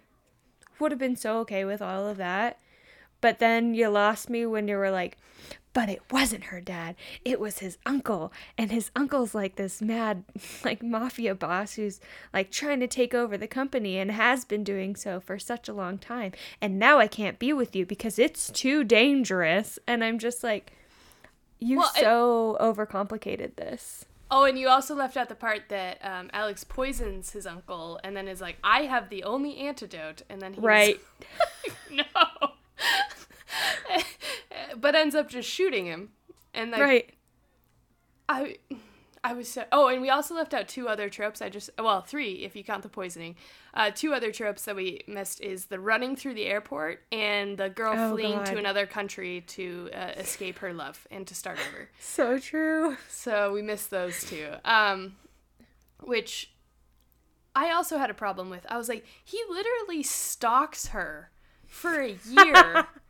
would 0.79 0.93
have 0.93 0.99
been 0.99 1.17
so 1.17 1.39
okay 1.41 1.65
with 1.65 1.83
all 1.83 2.07
of 2.07 2.17
that. 2.17 2.59
But 3.21 3.39
then 3.39 3.75
you 3.75 3.89
lost 3.89 4.29
me 4.29 4.45
when 4.45 4.69
you 4.69 4.77
were 4.77 4.91
like 4.91 5.17
but 5.75 5.89
it 5.89 6.01
wasn't 6.11 6.45
her 6.45 6.61
dad. 6.61 6.95
It 7.25 7.41
was 7.41 7.59
his 7.59 7.79
uncle. 7.85 8.33
And 8.57 8.71
his 8.71 8.93
uncle's 8.95 9.35
like 9.35 9.57
this 9.57 9.83
mad 9.83 10.25
like 10.65 10.83
mafia 10.83 11.35
boss 11.35 11.75
who's 11.75 12.01
like 12.33 12.51
trying 12.51 12.81
to 12.81 12.87
take 12.87 13.13
over 13.13 13.37
the 13.37 13.49
company 13.49 13.99
and 13.99 14.13
has 14.13 14.45
been 14.45 14.65
doing 14.65 14.97
so 14.97 15.21
for 15.21 15.39
such 15.39 15.69
a 15.69 15.75
long 15.75 15.99
time. 15.99 16.33
And 16.63 16.79
now 16.79 16.99
i 16.99 17.09
can't 17.09 17.39
be 17.39 17.53
with 17.53 17.77
you 17.77 17.85
because 17.85 18.19
it's 18.19 18.51
too 18.51 18.85
dangerous. 18.85 19.79
And 19.87 20.03
i'm 20.03 20.19
just 20.19 20.43
like 20.43 20.73
you 21.59 21.79
well, 21.79 21.93
so 21.95 22.57
overcomplicated 22.61 23.57
this 23.57 24.07
oh 24.31 24.45
and 24.45 24.59
you 24.59 24.69
also 24.69 24.95
left 24.95 25.17
out 25.17 25.29
the 25.29 25.35
part 25.35 25.63
that 25.69 25.99
um, 26.05 26.31
alex 26.33 26.65
poisons 26.65 27.31
his 27.33 27.47
uncle 27.47 28.01
and 28.03 28.17
then 28.17 28.29
is 28.29 28.41
like 28.41 28.57
i 28.65 28.83
have 28.83 29.09
the 29.11 29.23
only 29.25 29.57
antidote 29.59 30.23
and 30.29 30.41
then 30.41 30.55
he's 30.55 30.63
right 30.63 31.01
no 31.91 32.05
but 34.81 34.95
ends 34.95 35.15
up 35.15 35.29
just 35.29 35.49
shooting 35.49 35.87
him. 35.87 36.11
And 36.53 36.71
like, 36.71 36.81
right. 36.81 37.15
I 38.29 38.57
I 39.25 39.33
was 39.33 39.49
so. 39.49 39.65
Oh, 39.73 39.89
and 39.89 40.03
we 40.03 40.11
also 40.11 40.35
left 40.35 40.53
out 40.53 40.69
two 40.69 40.87
other 40.87 41.09
tropes. 41.09 41.41
I 41.41 41.49
just 41.49 41.71
well, 41.79 42.03
three 42.03 42.45
if 42.45 42.55
you 42.55 42.63
count 42.63 42.83
the 42.83 42.91
poisoning. 42.91 43.37
Uh, 43.73 43.91
two 43.93 44.13
other 44.13 44.31
tropes 44.31 44.67
that 44.67 44.77
we 44.77 45.03
missed 45.09 45.41
is 45.41 45.65
the 45.65 45.81
running 45.81 46.15
through 46.15 46.35
the 46.35 46.45
airport 46.45 47.03
and 47.11 47.57
the 47.57 47.71
girl 47.71 47.95
Oh, 47.97 48.13
fleeing 48.13 48.37
God. 48.37 48.47
to 48.47 48.59
another 48.59 48.87
country 48.87 49.41
to 49.49 49.91
uh, 49.95 50.13
escape 50.19 50.59
her 50.59 50.73
love 50.75 51.09
and 51.11 51.27
to 51.27 51.35
start 51.35 51.59
over. 51.69 51.89
So 51.99 52.39
true. 52.39 52.97
So 53.09 53.53
we 53.53 53.63
missed 53.63 53.91
those 53.91 54.23
two. 54.25 54.49
Um, 54.65 55.17
which 56.03 56.53
I 57.57 57.71
also 57.73 57.97
had 57.99 58.11
a 58.11 58.15
problem 58.15 58.51
with. 58.51 58.67
I 58.69 58.77
was 58.77 58.89
like, 58.89 59.07
he 59.25 59.41
literally 59.49 60.03
stalks 60.03 60.89
her 60.89 61.31
for 61.67 62.01
a 62.01 62.17
year. 62.29 62.87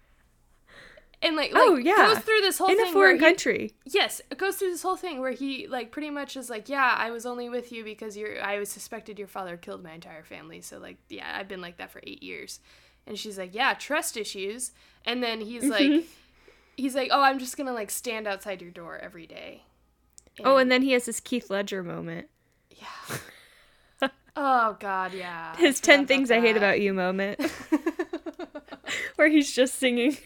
And 1.25 1.37
like, 1.37 1.53
oh, 1.55 1.59
like 1.59 1.69
Oh, 1.69 1.77
yeah. 1.77 2.15
goes 2.15 2.19
through 2.19 2.41
this 2.43 2.59
whole 2.59 2.69
In 2.69 2.77
thing 2.77 2.89
a 2.89 2.93
foreign 2.93 3.17
where 3.17 3.29
he- 3.29 3.35
country. 3.35 3.73
Yes, 3.87 4.21
it 4.31 4.39
goes 4.39 4.57
through 4.57 4.71
this 4.71 4.83
whole 4.83 4.97
thing 4.97 5.21
where 5.21 5.33
he 5.33 5.67
like 5.67 5.91
pretty 5.91 6.11
much 6.11 6.37
is 6.37 6.51
like, 6.51 6.69
yeah, 6.69 6.95
I 6.97 7.11
was 7.11 7.25
only 7.27 7.49
with 7.49 7.73
you 7.73 7.83
because 7.83 8.17
you're. 8.17 8.43
I 8.43 8.59
was 8.59 8.69
suspected 8.71 9.19
your 9.19 9.29
father 9.29 9.57
killed 9.57 9.83
my 9.83 9.93
entire 9.93 10.23
family. 10.23 10.61
So 10.61 10.79
like, 10.79 10.99
yeah, 11.09 11.37
I've 11.39 11.49
been 11.49 11.61
like 11.63 11.79
that 11.79 11.91
for 11.91 12.01
eight 12.07 12.23
years. 12.23 12.61
And 13.07 13.19
she's 13.19 13.39
like, 13.39 13.55
yeah, 13.55 13.75
trust 13.75 14.17
issues. 14.17 14.73
And 15.05 15.23
then 15.23 15.41
he's 15.41 15.65
like, 15.65 15.83
mm-hmm. 15.83 16.07
he's 16.77 16.95
like, 16.95 17.09
oh, 17.13 17.21
I'm 17.23 17.39
just 17.39 17.57
gonna 17.57 17.73
like 17.73 17.91
stand 17.91 18.27
outside 18.27 18.61
your 18.63 18.71
door 18.71 18.99
every 18.99 19.27
day. 19.27 19.63
Oh, 20.45 20.57
and 20.57 20.71
then 20.71 20.83
he 20.83 20.93
has 20.93 21.07
this 21.07 21.23
Heath 21.25 21.49
Ledger 21.51 21.83
moment. 21.83 22.29
yeah. 22.71 24.09
oh 24.37 24.77
God, 24.81 25.15
yeah. 25.15 25.55
His 25.57 25.81
10 25.81 26.07
things 26.07 26.31
I 26.31 26.41
hate 26.41 26.57
about 26.57 26.81
you 26.81 26.93
moment. 26.93 27.41
Where 29.17 29.29
he's 29.29 29.53
just 29.53 29.77
singing. 29.79 30.17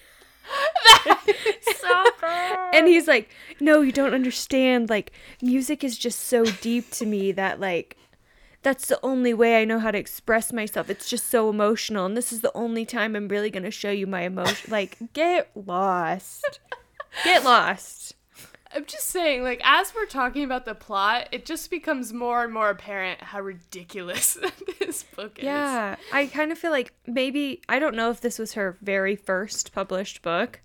So 1.77 2.05
bad. 2.21 2.75
And 2.75 2.89
he's 2.89 3.09
like, 3.09 3.31
No, 3.61 3.81
you 3.81 3.93
don't 3.93 4.15
understand. 4.15 4.91
Like, 4.91 5.13
music 5.43 5.83
is 5.85 5.99
just 5.99 6.21
so 6.21 6.45
deep 6.45 6.91
to 6.93 7.07
me 7.07 7.33
that, 7.33 7.61
like, 7.61 7.97
that's 8.63 8.87
the 8.87 8.99
only 9.03 9.33
way 9.33 9.61
I 9.61 9.65
know 9.65 9.79
how 9.79 9.91
to 9.91 9.99
express 9.99 10.53
myself. 10.53 10.91
It's 10.91 11.09
just 11.09 11.29
so 11.29 11.49
emotional. 11.49 12.07
And 12.07 12.17
this 12.17 12.33
is 12.33 12.41
the 12.41 12.57
only 12.57 12.85
time 12.85 13.15
I'm 13.15 13.29
really 13.29 13.51
going 13.51 13.63
to 13.63 13.71
show 13.71 13.91
you 13.91 14.07
my 14.07 14.23
emotion. 14.23 14.71
Like, 14.79 14.99
get 15.13 15.51
lost. 15.55 16.61
Get 17.25 17.45
lost. 17.45 18.15
I'm 18.75 18.85
just 18.85 19.07
saying, 19.07 19.43
like, 19.43 19.61
as 19.65 19.95
we're 19.95 20.07
talking 20.07 20.45
about 20.45 20.67
the 20.67 20.75
plot, 20.75 21.29
it 21.33 21.47
just 21.47 21.71
becomes 21.71 22.13
more 22.13 22.45
and 22.45 22.53
more 22.53 22.69
apparent 22.69 23.23
how 23.23 23.41
ridiculous 23.41 24.37
this 24.81 25.05
book 25.05 25.39
is. 25.39 25.45
Yeah, 25.45 25.97
I 26.13 26.27
kind 26.27 26.53
of 26.53 26.59
feel 26.59 26.71
like 26.71 26.93
maybe 27.07 27.63
I 27.69 27.79
don't 27.79 27.97
know 27.97 28.11
if 28.11 28.21
this 28.21 28.39
was 28.39 28.53
her 28.53 28.77
very 28.83 29.17
first 29.17 29.73
published 29.73 30.21
book, 30.21 30.61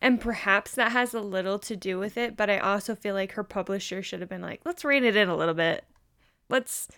and 0.00 0.20
perhaps 0.20 0.74
that 0.74 0.92
has 0.92 1.14
a 1.14 1.20
little 1.20 1.58
to 1.60 1.76
do 1.76 1.98
with 1.98 2.16
it. 2.16 2.36
But 2.36 2.50
I 2.50 2.58
also 2.58 2.94
feel 2.94 3.14
like 3.14 3.32
her 3.32 3.44
publisher 3.44 4.02
should 4.02 4.20
have 4.20 4.28
been 4.28 4.42
like, 4.42 4.60
let's 4.64 4.84
rein 4.84 5.04
it 5.04 5.16
in 5.16 5.28
a 5.28 5.36
little 5.36 5.54
bit. 5.54 5.84
Let's. 6.48 6.88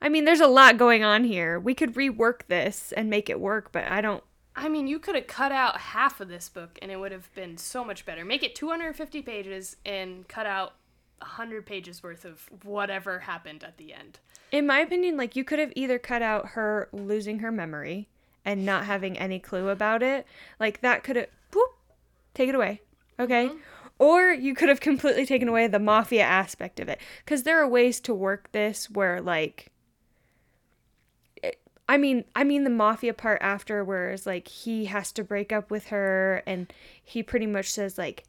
I 0.00 0.10
mean, 0.10 0.26
there's 0.26 0.40
a 0.40 0.46
lot 0.46 0.76
going 0.76 1.02
on 1.02 1.24
here. 1.24 1.58
We 1.58 1.74
could 1.74 1.94
rework 1.94 2.46
this 2.48 2.92
and 2.92 3.08
make 3.08 3.30
it 3.30 3.40
work, 3.40 3.72
but 3.72 3.84
I 3.84 4.00
don't. 4.00 4.22
I 4.54 4.68
mean, 4.68 4.86
you 4.86 4.98
could 4.98 5.14
have 5.14 5.26
cut 5.26 5.52
out 5.52 5.78
half 5.78 6.20
of 6.20 6.28
this 6.28 6.48
book 6.48 6.78
and 6.80 6.90
it 6.90 6.98
would 6.98 7.12
have 7.12 7.32
been 7.34 7.58
so 7.58 7.84
much 7.84 8.06
better. 8.06 8.24
Make 8.24 8.42
it 8.42 8.54
250 8.54 9.22
pages 9.22 9.76
and 9.84 10.26
cut 10.28 10.46
out 10.46 10.74
100 11.18 11.66
pages 11.66 12.02
worth 12.02 12.24
of 12.24 12.48
whatever 12.62 13.20
happened 13.20 13.64
at 13.64 13.76
the 13.76 13.92
end. 13.92 14.18
In 14.52 14.66
my 14.66 14.80
opinion, 14.80 15.16
like 15.16 15.36
you 15.36 15.44
could 15.44 15.58
have 15.58 15.72
either 15.76 15.98
cut 15.98 16.22
out 16.22 16.48
her 16.50 16.88
losing 16.92 17.40
her 17.40 17.52
memory 17.52 18.08
and 18.44 18.64
not 18.64 18.84
having 18.84 19.18
any 19.18 19.38
clue 19.38 19.68
about 19.68 20.02
it. 20.02 20.26
Like 20.60 20.80
that 20.80 21.04
could 21.04 21.16
have 21.16 21.28
take 22.36 22.48
it 22.48 22.54
away. 22.54 22.80
Okay? 23.18 23.46
Mm-hmm. 23.48 23.58
Or 23.98 24.30
you 24.30 24.54
could 24.54 24.68
have 24.68 24.80
completely 24.80 25.24
taken 25.24 25.48
away 25.48 25.66
the 25.68 25.78
mafia 25.78 26.22
aspect 26.22 26.78
of 26.80 26.88
it 26.88 27.00
cuz 27.24 27.42
there 27.44 27.58
are 27.60 27.66
ways 27.68 27.98
to 28.00 28.12
work 28.14 28.52
this 28.52 28.90
where 28.90 29.20
like 29.22 29.72
it- 31.42 31.60
I 31.88 31.96
mean, 31.96 32.24
I 32.34 32.44
mean 32.44 32.64
the 32.64 32.70
mafia 32.70 33.14
part 33.14 33.38
after 33.40 33.82
where 33.84 34.10
it's 34.10 34.26
like 34.26 34.48
he 34.48 34.84
has 34.86 35.12
to 35.12 35.24
break 35.24 35.52
up 35.52 35.70
with 35.70 35.86
her 35.88 36.42
and 36.46 36.72
he 37.02 37.22
pretty 37.22 37.46
much 37.46 37.70
says 37.70 37.96
like 37.96 38.24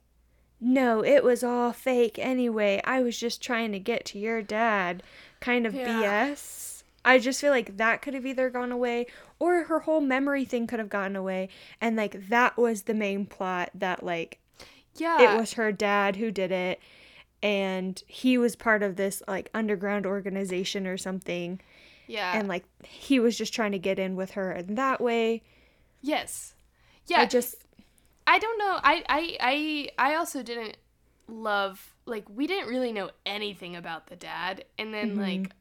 no, 0.59 1.03
it 1.03 1.23
was 1.23 1.43
all 1.43 1.71
fake 1.71 2.17
anyway. 2.17 2.81
I 2.83 3.01
was 3.01 3.19
just 3.19 3.43
trying 3.43 3.71
to 3.73 3.79
get 3.79 4.05
to 4.05 4.17
your 4.17 4.41
dad. 4.41 5.03
Kind 5.39 5.67
of 5.67 5.75
Yeah. 5.75 6.29
BS. 6.31 6.76
I 7.05 7.19
just 7.19 7.39
feel 7.39 7.51
like 7.51 7.77
that 7.77 8.01
could 8.01 8.13
have 8.13 8.25
either 8.25 8.49
gone 8.49 8.71
away 8.71 9.07
or 9.39 9.63
her 9.65 9.79
whole 9.81 10.01
memory 10.01 10.43
thing 10.45 10.67
could 10.67 10.79
have 10.79 10.89
gotten 10.89 11.15
away. 11.15 11.49
And 11.79 11.95
like 11.95 12.27
that 12.29 12.57
was 12.57 12.83
the 12.83 12.93
main 12.93 13.25
plot 13.25 13.69
that 13.75 14.03
like 14.03 14.39
Yeah. 14.95 15.21
it 15.35 15.39
was 15.39 15.53
her 15.53 15.71
dad 15.71 16.17
who 16.17 16.31
did 16.31 16.51
it 16.51 16.79
and 17.43 18.01
he 18.07 18.37
was 18.37 18.55
part 18.55 18.83
of 18.83 18.95
this 18.95 19.21
like 19.27 19.49
underground 19.53 20.05
organization 20.05 20.85
or 20.87 20.97
something 20.97 21.61
Yeah. 22.07 22.37
and 22.37 22.47
like 22.47 22.65
he 22.83 23.19
was 23.19 23.37
just 23.37 23.53
trying 23.53 23.71
to 23.73 23.79
get 23.79 23.99
in 23.99 24.15
with 24.15 24.31
her 24.31 24.51
in 24.51 24.75
that 24.75 24.99
way 24.99 25.43
yes. 26.01 26.55
Yeah. 27.05 27.21
I 27.21 27.25
just 27.25 27.55
I 28.25 28.39
don't 28.39 28.57
know. 28.59 28.79
I 28.83 29.03
I 29.07 29.37
I 29.39 30.11
I 30.11 30.15
also 30.15 30.43
didn't 30.43 30.75
love 31.29 31.93
like 32.05 32.25
we 32.29 32.47
didn't 32.47 32.67
really 32.69 32.91
know 32.91 33.11
anything 33.25 33.75
about 33.75 34.07
the 34.07 34.15
dad, 34.17 34.65
and 34.77 34.93
then 34.93 35.11
Mm-hmm. 35.11 35.21
like 35.21 35.51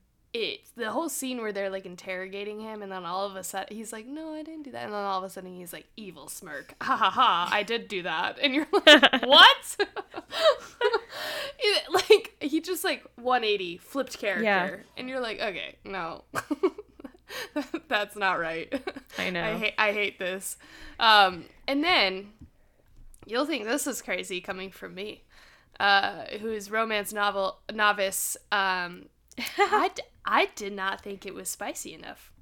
it 0.42 0.60
the 0.76 0.90
whole 0.90 1.08
scene 1.08 1.40
where 1.40 1.52
they're 1.52 1.70
like 1.70 1.86
interrogating 1.86 2.60
him, 2.60 2.82
and 2.82 2.90
then 2.92 3.04
all 3.04 3.26
of 3.26 3.36
a 3.36 3.44
sudden 3.44 3.76
he's 3.76 3.92
like, 3.92 4.06
"No, 4.06 4.32
I 4.34 4.42
didn't 4.42 4.62
do 4.64 4.70
that," 4.72 4.84
and 4.84 4.92
then 4.92 5.04
all 5.04 5.18
of 5.18 5.24
a 5.24 5.30
sudden 5.30 5.54
he's 5.56 5.72
like, 5.72 5.86
"Evil 5.96 6.28
smirk, 6.28 6.74
ha 6.82 6.96
ha 6.96 7.10
ha, 7.10 7.48
I 7.52 7.62
did 7.62 7.88
do 7.88 8.02
that," 8.02 8.38
and 8.40 8.54
you're 8.54 8.66
like, 8.72 9.22
"What?" 9.26 9.76
It- 11.58 11.82
like 11.90 12.36
he 12.40 12.60
just 12.60 12.84
like 12.84 13.02
180 13.16 13.78
flipped 13.78 14.18
character, 14.18 14.42
Yeah. 14.44 14.76
and 14.96 15.08
you're 15.08 15.20
like, 15.20 15.40
"Okay, 15.40 15.76
no." 15.84 16.24
That's 17.88 18.14
not 18.16 18.38
right. 18.38 18.72
I 19.18 19.30
know. 19.30 19.42
I 19.42 19.54
hate 19.56 19.74
I 19.78 19.92
hate 19.92 20.18
this. 20.18 20.56
Um, 21.00 21.46
and 21.66 21.82
then 21.82 22.28
you'll 23.26 23.46
think 23.46 23.64
this 23.64 23.86
is 23.86 24.00
crazy 24.02 24.40
coming 24.40 24.70
from 24.70 24.94
me, 24.94 25.24
uh, 25.80 26.24
who 26.40 26.50
is 26.52 26.70
romance 26.70 27.12
novel 27.12 27.58
novice. 27.72 28.36
Um, 28.52 29.06
I, 29.58 29.90
I 30.26 30.46
did 30.56 30.72
not 30.72 31.00
think 31.00 31.24
it 31.24 31.34
was 31.34 31.48
spicy 31.48 31.94
enough. 31.94 32.32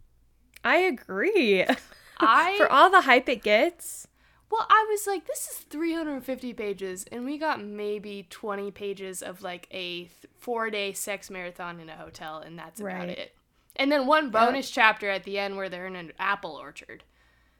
I 0.65 0.77
agree. 0.79 1.65
I 2.19 2.55
For 2.57 2.71
all 2.71 2.91
the 2.91 3.03
hype 3.03 3.29
it 3.29 3.43
gets. 3.43 4.09
well, 4.51 4.67
I 4.71 4.87
was 4.89 5.07
like, 5.07 5.27
this 5.27 5.47
is 5.49 5.59
350 5.59 6.53
pages, 6.55 7.05
and 7.13 7.25
we 7.25 7.37
got 7.39 7.63
maybe 7.63 8.27
20 8.31 8.71
pages 8.71 9.21
of 9.23 9.43
like 9.43 9.67
a 9.71 10.05
th- 10.05 10.11
four 10.39 10.71
day 10.71 10.93
sex 10.93 11.29
marathon 11.29 11.81
in 11.81 11.89
a 11.91 11.97
hotel, 11.97 12.39
and 12.39 12.59
that's 12.59 12.81
about 12.81 13.01
Right. 13.01 13.09
it. 13.11 13.35
And 13.77 13.91
then 13.91 14.07
one 14.07 14.31
bonus 14.31 14.71
chapter 14.71 15.11
at 15.11 15.25
the 15.25 15.39
end 15.39 15.57
where 15.57 15.69
they're 15.69 15.87
in 15.89 15.97
an 15.97 16.13
apple 16.19 16.53
orchard. 16.53 17.03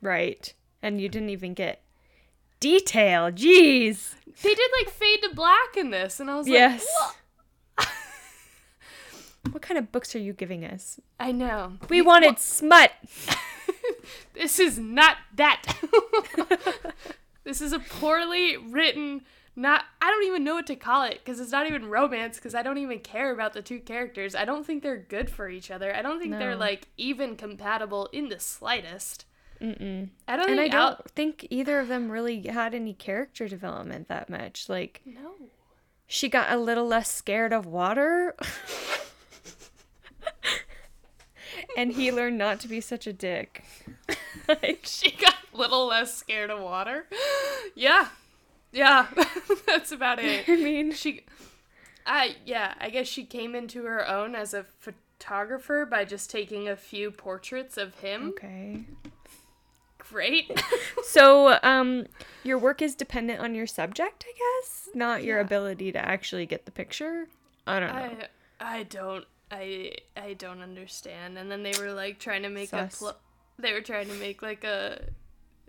Right. 0.01 0.55
And 0.81 1.01
you 1.01 1.09
didn't 1.09 1.31
even 1.31 1.55
get 1.55 1.83
detail. 2.61 3.31
Jeez. 3.33 4.15
They 4.43 4.55
did 4.55 4.71
like 4.79 4.91
fade 4.95 5.23
to 5.23 5.35
black 5.35 5.77
in 5.77 5.91
this, 5.91 6.21
and 6.21 6.31
I 6.31 6.37
was 6.37 6.47
Yes. 6.49 6.87
like, 7.01 7.15
What 9.55 9.63
kind 9.63 9.79
of 9.79 9.93
books 9.93 10.17
are 10.17 10.19
you 10.19 10.33
giving 10.33 10.65
us? 10.65 10.99
I 11.21 11.31
know. 11.31 11.75
We 11.89 12.03
wanted 12.03 12.39
smut. 12.39 12.91
This 14.35 14.59
is 14.59 14.79
not 14.79 15.17
that. 15.37 15.63
this 17.45 17.61
is 17.61 17.73
a 17.73 17.79
poorly 17.79 18.57
written 18.57 19.23
not 19.57 19.85
I 20.03 20.11
don't 20.11 20.25
even 20.25 20.43
know 20.43 20.55
what 20.55 20.67
to 20.67 20.77
call 20.77 21.05
it 21.05 21.21
because 21.25 21.39
it's 21.39 21.53
not 21.53 21.69
even 21.69 21.87
romance 21.87 22.37
because 22.37 22.55
I 22.55 22.63
don't 22.63 22.79
even 22.79 22.99
care 22.99 23.33
about 23.33 23.53
the 23.53 23.63
two 23.63 23.79
characters. 23.79 24.35
I 24.35 24.45
don't 24.45 24.67
think 24.67 24.83
they're 24.83 24.99
good 24.99 25.31
for 25.31 25.49
each 25.49 25.71
other. 25.71 25.95
I 25.95 26.03
don't 26.03 26.21
think 26.21 26.33
they're 26.33 26.57
like 26.57 26.89
even 26.97 27.37
compatible 27.37 28.09
in 28.13 28.29
the 28.29 28.41
slightest. 28.41 29.27
Mm-mm. 29.61 30.11
I 30.27 30.37
don't 30.37 30.51
And 30.51 30.61
I 30.61 30.69
don't 30.69 30.99
Al- 30.99 31.05
think 31.15 31.47
either 31.51 31.79
of 31.79 31.87
them 31.87 32.11
really 32.11 32.43
had 32.49 32.75
any 32.75 32.93
character 32.93 33.47
development 33.47 34.09
that 34.09 34.29
much. 34.29 34.69
Like, 34.69 35.01
no. 35.07 35.35
she 36.09 36.29
got 36.29 36.53
a 36.53 36.59
little 36.59 36.87
less 36.87 37.11
scared 37.11 37.53
of 37.53 37.65
water. 37.65 38.35
and 41.77 41.93
he 41.93 42.11
learned 42.13 42.39
not 42.39 42.61
to 42.61 42.69
be 42.69 42.81
such 42.81 43.07
a 43.07 43.13
dick. 43.13 43.65
like, 44.49 44.81
She 44.85 45.11
got 45.13 45.35
a 45.53 45.57
little 45.57 45.87
less 45.87 46.15
scared 46.17 46.51
of 46.51 46.61
water. 46.61 47.07
yeah. 47.75 48.09
Yeah. 48.73 49.07
That's 49.67 49.93
about 49.93 50.19
it. 50.19 50.49
I 50.49 50.57
mean, 50.57 50.93
she 50.93 51.25
I 52.07 52.37
yeah, 52.45 52.75
I 52.81 52.91
guess 52.91 53.07
she 53.07 53.25
came 53.25 53.55
into 53.55 53.85
her 53.85 54.07
own 54.09 54.35
as 54.35 54.53
a 54.53 54.67
photographer 54.79 55.87
by 55.87 56.05
just 56.05 56.29
taking 56.31 56.69
a 56.69 56.77
few 56.77 57.11
portraits 57.11 57.77
of 57.79 57.95
him. 58.01 58.29
okay. 58.31 58.85
Great. 59.99 60.61
So, 61.07 61.59
um, 61.63 62.07
your 62.43 62.59
work 62.59 62.83
is 62.83 62.95
dependent 62.95 63.41
on 63.41 63.55
your 63.55 63.67
subject, 63.67 64.25
I 64.27 64.33
guess, 64.63 64.89
not 64.95 65.23
your 65.23 65.37
Yeah. 65.39 65.45
ability 65.45 65.93
to 65.93 65.99
actually 65.99 66.45
get 66.47 66.65
the 66.65 66.73
picture. 66.73 67.27
I 67.67 67.79
don't 67.79 67.95
know. 67.95 68.27
I 68.61 68.79
I 68.79 68.83
don't 68.85 69.25
I 69.51 69.93
I 70.17 70.35
don't 70.35 70.61
understand. 70.63 71.39
And 71.39 71.51
then 71.51 71.63
they 71.63 71.73
were 71.79 71.93
like 71.93 72.19
trying 72.19 72.43
to 72.43 72.49
make 72.49 72.71
Sus. 72.71 72.95
a 72.95 72.99
pl- 72.99 73.17
they 73.59 73.73
were 73.73 73.81
trying 73.81 74.09
to 74.09 74.15
make 74.15 74.43
like 74.43 74.65
a 74.65 75.01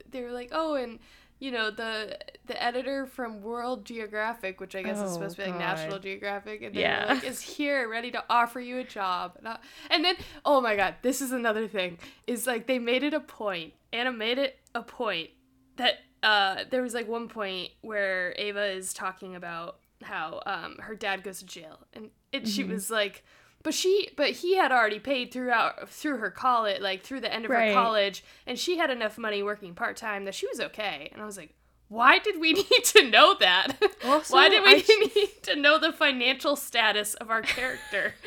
they 0.10 0.22
were 0.22 0.32
like, 0.32 0.50
"Oh, 0.52 0.76
and 0.76 1.00
you 1.40 1.52
know 1.52 1.70
the 1.70 2.18
the 2.46 2.62
editor 2.62 3.06
from 3.06 3.42
World 3.42 3.86
Geographic, 3.86 4.60
which 4.60 4.76
I 4.76 4.82
guess 4.84 4.98
Oh, 5.00 5.06
is 5.06 5.14
supposed 5.14 5.36
to 5.38 5.44
be 5.44 5.50
like 5.52 5.60
God. 5.60 5.66
National 5.78 6.00
Geographic, 6.00 6.62
and 6.62 6.74
Yeah. 6.76 7.06
like, 7.10 7.24
is 7.24 7.42
here 7.42 7.90
ready 7.90 8.12
to 8.12 8.24
offer 8.30 8.60
you 8.60 8.78
a 8.80 8.84
job. 8.84 9.34
And, 9.38 9.48
I- 9.50 9.60
and 9.92 10.04
then, 10.06 10.16
oh 10.46 10.62
my 10.62 10.76
God, 10.76 10.96
this 11.02 11.22
is 11.22 11.32
another 11.32 11.68
thing. 11.68 11.98
Is 12.28 12.48
like 12.48 12.68
they 12.68 12.80
made 12.80 13.04
it 13.04 13.14
a 13.14 13.20
point. 13.20 13.74
Ana 13.94 14.12
made 14.14 14.38
it 14.38 14.58
a 14.74 14.82
point 14.82 15.30
that 15.78 15.96
uh, 16.24 16.64
there 16.72 16.82
was 16.82 16.94
like 16.94 17.08
one 17.08 17.28
point 17.28 17.72
where 17.82 18.34
Ava 18.38 18.66
is 18.66 18.94
talking 18.94 19.36
about 19.36 19.78
how 20.04 20.42
um, 20.46 20.78
her 20.80 20.96
dad 20.96 21.24
goes 21.24 21.40
to 21.40 21.46
jail, 21.46 21.80
and 21.94 22.10
it, 22.32 22.48
she 22.48 22.64
was 22.64 22.90
like. 22.90 23.24
But 23.66 23.74
she, 23.74 24.10
but 24.16 24.30
he 24.30 24.56
had 24.56 24.72
already 24.72 25.00
paid 25.00 25.32
throughout 25.34 25.90
through 25.90 26.18
her 26.20 26.30
college, 26.32 26.80
like 26.82 27.02
through 27.02 27.20
the 27.22 27.34
end 27.34 27.44
of 27.46 27.52
Right. 27.52 27.70
her 27.70 27.74
college, 27.74 28.24
and 28.48 28.58
she 28.58 28.78
had 28.78 28.90
enough 28.92 29.18
money 29.18 29.42
working 29.44 29.74
part 29.74 29.98
time 29.98 30.24
that 30.26 30.36
she 30.36 30.48
was 30.48 30.60
okay. 30.62 31.10
And 31.12 31.20
I 31.22 31.26
was 31.26 31.36
like, 31.36 31.54
why 31.90 32.20
did 32.20 32.40
we 32.40 32.54
need 32.72 32.84
to 32.86 33.10
know 33.10 33.34
that? 33.40 33.76
Also, 34.06 34.36
why 34.36 34.50
did 34.50 34.64
we 34.64 34.70
I 34.76 35.10
need 35.16 35.44
to 35.44 35.56
know 35.56 35.80
the 35.80 35.92
financial 35.92 36.56
status 36.56 37.16
of 37.16 37.30
our 37.30 37.42
character? 37.42 38.14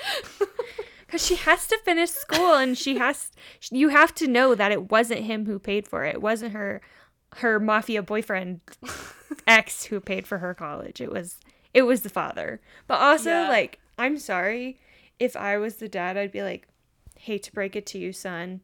Because 1.07 1.25
she 1.27 1.37
has 1.37 1.67
to 1.69 1.79
finish 1.87 2.11
school 2.11 2.53
and 2.57 2.77
she 2.77 2.99
has, 2.99 3.31
you 3.71 3.89
have 3.89 4.15
to 4.17 4.27
know 4.29 4.55
that 4.55 4.73
it 4.73 4.91
wasn't 4.91 5.21
him 5.21 5.47
who 5.47 5.59
paid 5.59 5.89
for 5.89 6.05
it. 6.05 6.17
It 6.17 6.21
wasn't 6.21 6.53
her, 6.53 6.83
her 7.37 7.59
mafia 7.59 8.03
boyfriend 8.03 8.61
ex 9.47 9.85
who 9.85 10.01
paid 10.01 10.27
for 10.27 10.37
her 10.37 10.53
college. 10.53 11.01
It 11.01 11.11
was, 11.11 11.41
it 11.73 11.83
was 11.85 12.03
the 12.03 12.11
father. 12.11 12.61
But 12.87 13.01
also, 13.01 13.31
Yeah. 13.31 13.49
like, 13.49 13.79
I'm 13.97 14.19
sorry. 14.19 14.79
If 15.19 15.37
I 15.37 15.59
was 15.59 15.77
the 15.77 15.89
dad, 15.89 16.17
I'd 16.17 16.33
be 16.33 16.43
like, 16.43 16.69
hate 17.17 17.43
to 17.45 17.53
break 17.53 17.75
it 17.77 17.87
to 17.87 17.99
you, 17.99 18.13
son. 18.13 18.63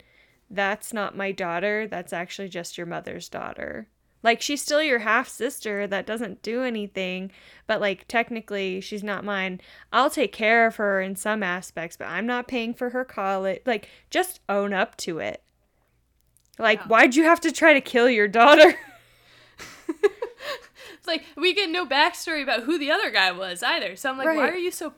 That's 0.50 0.92
not 0.92 1.16
my 1.16 1.32
daughter. 1.32 1.86
That's 1.88 2.12
actually 2.12 2.48
just 2.48 2.78
your 2.78 2.86
mother's 2.86 3.28
daughter. 3.28 3.88
Like, 4.22 4.40
she's 4.40 4.62
still 4.62 4.82
your 4.82 5.00
half 5.00 5.28
sister 5.28 5.86
that 5.86 6.06
doesn't 6.06 6.42
do 6.42 6.62
anything, 6.62 7.30
but 7.66 7.80
like, 7.80 8.08
technically, 8.08 8.80
she's 8.80 9.04
not 9.04 9.24
mine. 9.24 9.60
I'll 9.92 10.08
take 10.08 10.32
care 10.32 10.66
of 10.66 10.76
her 10.76 11.00
in 11.02 11.14
some 11.16 11.42
aspects, 11.42 11.96
but 11.98 12.06
I'm 12.06 12.24
not 12.26 12.48
paying 12.48 12.72
for 12.72 12.90
her 12.90 13.04
college. 13.04 13.60
Like, 13.66 13.90
just 14.08 14.40
own 14.48 14.72
up 14.72 14.96
to 14.98 15.18
it. 15.18 15.42
Like, 16.58 16.80
Yeah. 16.80 16.86
why'd 16.86 17.16
you 17.16 17.24
have 17.24 17.40
to 17.40 17.52
try 17.52 17.74
to 17.74 17.80
kill 17.82 18.08
your 18.08 18.28
daughter? 18.28 18.74
it's 19.88 21.06
like 21.06 21.24
we 21.36 21.52
get 21.52 21.68
no 21.68 21.86
backstory 21.86 22.42
about 22.42 22.62
who 22.62 22.78
the 22.78 22.90
other 22.90 23.10
guy 23.10 23.30
was 23.32 23.62
either. 23.62 23.96
So 23.96 24.10
I'm 24.10 24.16
like, 24.18 24.26
why 24.26 24.48
are 24.48 24.56
you 24.56 24.70
so 24.70 24.94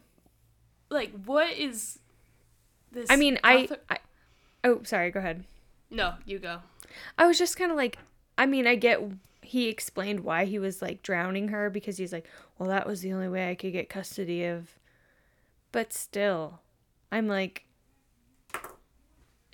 like 0.91 1.13
what 1.25 1.53
is 1.57 1.99
this 2.93 3.11
I 3.11 3.17
mean, 3.17 3.39
I, 3.45 3.65
author- 3.65 3.81
I. 3.91 3.99
Oh, 4.65 4.83
sorry, 4.85 5.11
go 5.11 5.21
ahead. 5.21 5.45
No, 5.91 6.15
you 6.25 6.39
go. 6.39 6.61
I 7.19 7.27
was 7.27 7.39
just 7.39 7.57
kind 7.57 7.71
of 7.71 7.77
like, 7.77 7.99
I 8.39 8.47
mean, 8.47 8.67
I 8.67 8.75
get 8.75 9.01
he 9.43 9.69
explained 9.69 10.21
why 10.21 10.45
he 10.45 10.59
was 10.59 10.83
like 10.83 11.03
drowning 11.03 11.49
her 11.49 11.71
because 11.71 11.97
he's 11.99 12.13
like, 12.13 12.27
well, 12.59 12.69
that 12.71 12.87
was 12.87 13.01
the 13.03 13.13
only 13.13 13.29
way 13.29 13.51
I 13.51 13.55
could 13.55 13.73
get 13.73 13.89
custody 13.89 14.45
of. 14.45 14.79
But 15.73 15.93
still, 15.93 16.61
I'm 17.13 17.29
like, 17.29 17.65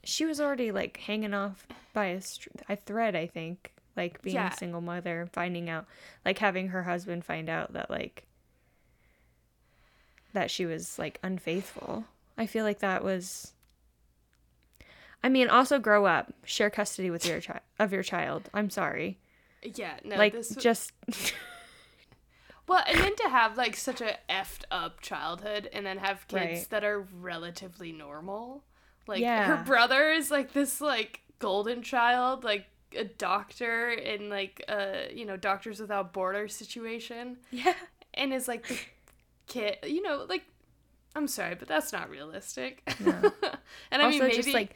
she 0.04 0.24
was 0.24 0.40
already 0.40 0.72
like 0.72 0.96
hanging 0.98 1.34
off 1.34 1.66
by 1.92 2.06
a, 2.06 2.20
str- 2.20 2.48
a 2.68 2.76
thread, 2.76 3.14
I 3.14 3.26
think. 3.26 3.72
Like 3.96 4.22
being 4.22 4.36
Yeah. 4.36 4.52
a 4.52 4.56
single 4.56 4.80
mother, 4.80 5.28
finding 5.32 5.68
out, 5.68 5.86
like 6.24 6.38
having 6.38 6.68
her 6.68 6.84
husband 6.84 7.24
find 7.24 7.50
out 7.50 7.74
that 7.74 7.90
like 7.90 8.24
that 10.32 10.50
she 10.50 10.66
was 10.66 10.98
like 10.98 11.18
unfaithful. 11.22 12.04
I 12.38 12.46
feel 12.46 12.64
like 12.64 12.78
that 12.80 13.04
was 13.04 13.52
I 15.24 15.28
mean, 15.28 15.48
also 15.48 15.78
grow 15.78 16.04
up, 16.06 16.32
share 16.44 16.70
custody 16.70 17.08
with 17.10 17.24
your 17.26 17.40
child 17.40 17.60
of 17.78 17.92
your 17.92 18.02
child. 18.02 18.50
I'm 18.52 18.70
sorry. 18.70 19.18
Yeah, 19.62 19.94
no, 20.04 20.16
like 20.16 20.32
this 20.32 20.54
just 20.56 20.92
Well, 22.68 22.82
and 22.88 22.98
then 22.98 23.14
to 23.16 23.28
have 23.28 23.56
like 23.56 23.76
such 23.76 24.00
a 24.00 24.16
effed 24.30 24.64
up 24.70 25.00
childhood 25.00 25.68
and 25.72 25.84
then 25.84 25.98
have 25.98 26.26
kids 26.28 26.42
Right. 26.60 26.66
that 26.70 26.84
are 26.84 27.00
relatively 27.20 27.92
normal. 27.92 28.62
Like 29.06 29.20
Yeah. 29.20 29.44
her 29.56 29.64
brother 29.64 30.10
is 30.10 30.30
like 30.30 30.52
this 30.52 30.80
like 30.80 31.20
golden 31.38 31.82
child, 31.82 32.44
like 32.44 32.66
a 32.96 33.04
doctor 33.04 33.90
in 33.90 34.28
like 34.30 34.64
a 34.68 35.10
you 35.14 35.24
know, 35.24 35.36
Doctors 35.36 35.80
Without 35.80 36.12
Borders 36.12 36.54
situation. 36.54 37.38
yeah. 37.50 37.74
And 38.14 38.32
is 38.32 38.46
like 38.48 38.66
the 38.68 38.78
kid 39.52 39.78
you 39.84 40.02
know, 40.02 40.26
like 40.28 40.43
I'm 41.15 41.28
sorry, 41.28 41.54
but 41.54 41.69
that's 41.69 41.93
not 41.93 42.08
realistic. 42.10 42.82
No. 43.00 43.12
and 43.91 44.00
I 44.02 44.06
also 44.06 44.10
mean 44.10 44.28
maybe 44.28 44.36
just 44.36 44.54
like 44.54 44.75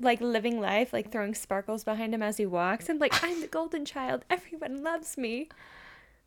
like 0.00 0.20
living 0.20 0.60
life, 0.60 0.92
like 0.92 1.10
throwing 1.10 1.34
sparkles 1.34 1.84
behind 1.84 2.14
him 2.14 2.22
as 2.22 2.36
he 2.36 2.46
walks. 2.46 2.88
I'm 2.88 2.98
like, 2.98 3.14
I'm 3.22 3.40
the 3.40 3.46
golden 3.46 3.84
child. 3.84 4.24
Everyone 4.30 4.82
loves 4.82 5.16
me. 5.18 5.48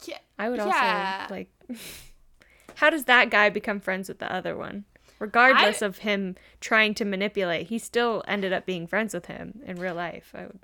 yeah, 0.06 0.18
I 0.38 0.50
would 0.50 0.60
also 0.60 0.78
Yeah. 0.78 1.28
like 1.30 1.50
How 2.76 2.90
does 2.90 3.06
that 3.06 3.30
guy 3.30 3.50
become 3.50 3.80
friends 3.80 4.08
with 4.08 4.20
the 4.20 4.32
other 4.34 4.56
one? 4.56 4.86
Regardless 5.20 5.82
of 5.82 5.98
him 6.00 6.36
trying 6.62 6.94
to 6.94 7.04
manipulate, 7.04 7.68
he 7.68 7.78
still 7.78 8.24
ended 8.26 8.54
up 8.54 8.66
being 8.66 8.88
friends 8.88 9.14
with 9.14 9.26
him 9.26 9.60
in 9.66 9.78
real 9.78 9.94
life. 9.96 10.32
I 10.34 10.44
would 10.44 10.60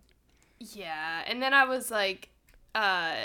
Yeah, 0.60 1.24
and 1.28 1.42
then 1.42 1.54
I 1.54 1.66
was 1.66 1.92
like, 1.92 2.30
uh, 2.74 3.16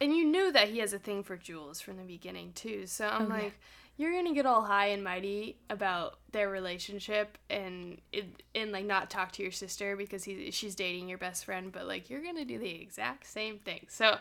and 0.00 0.14
you 0.14 0.24
knew 0.24 0.52
that 0.52 0.68
he 0.68 0.78
has 0.78 0.92
a 0.92 0.98
thing 0.98 1.22
for 1.22 1.36
Jules 1.36 1.80
from 1.80 1.96
the 1.96 2.02
beginning 2.04 2.52
too. 2.54 2.86
So 2.86 3.06
I'm 3.08 3.30
Oh, 3.32 3.36
yeah. 3.36 3.42
like, 3.44 3.58
you're 3.96 4.12
gonna 4.12 4.34
get 4.34 4.44
all 4.46 4.62
high 4.62 4.88
and 4.88 5.02
mighty 5.02 5.56
about 5.70 6.18
their 6.32 6.50
relationship 6.50 7.38
and 7.48 8.00
it, 8.12 8.42
and 8.54 8.70
like 8.72 8.84
not 8.84 9.08
talk 9.08 9.32
to 9.32 9.42
your 9.42 9.52
sister 9.52 9.96
because 9.96 10.24
he 10.24 10.50
she's 10.50 10.74
dating 10.74 11.08
your 11.08 11.18
best 11.18 11.44
friend, 11.46 11.72
but 11.72 11.86
like 11.86 12.10
you're 12.10 12.22
gonna 12.22 12.44
do 12.44 12.58
the 12.58 12.80
exact 12.82 13.26
same 13.26 13.58
thing. 13.58 13.86
So 13.88 14.18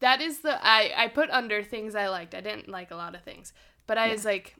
that 0.00 0.20
is 0.20 0.40
the 0.40 0.58
I 0.60 0.92
I 0.96 1.08
put 1.08 1.30
under 1.30 1.62
things 1.62 1.94
I 1.94 2.08
liked. 2.08 2.34
I 2.34 2.40
didn't 2.40 2.68
like 2.68 2.90
a 2.90 2.96
lot 2.96 3.14
of 3.14 3.22
things, 3.22 3.52
but 3.86 3.96
I 3.98 4.10
was 4.10 4.24
like. 4.24 4.56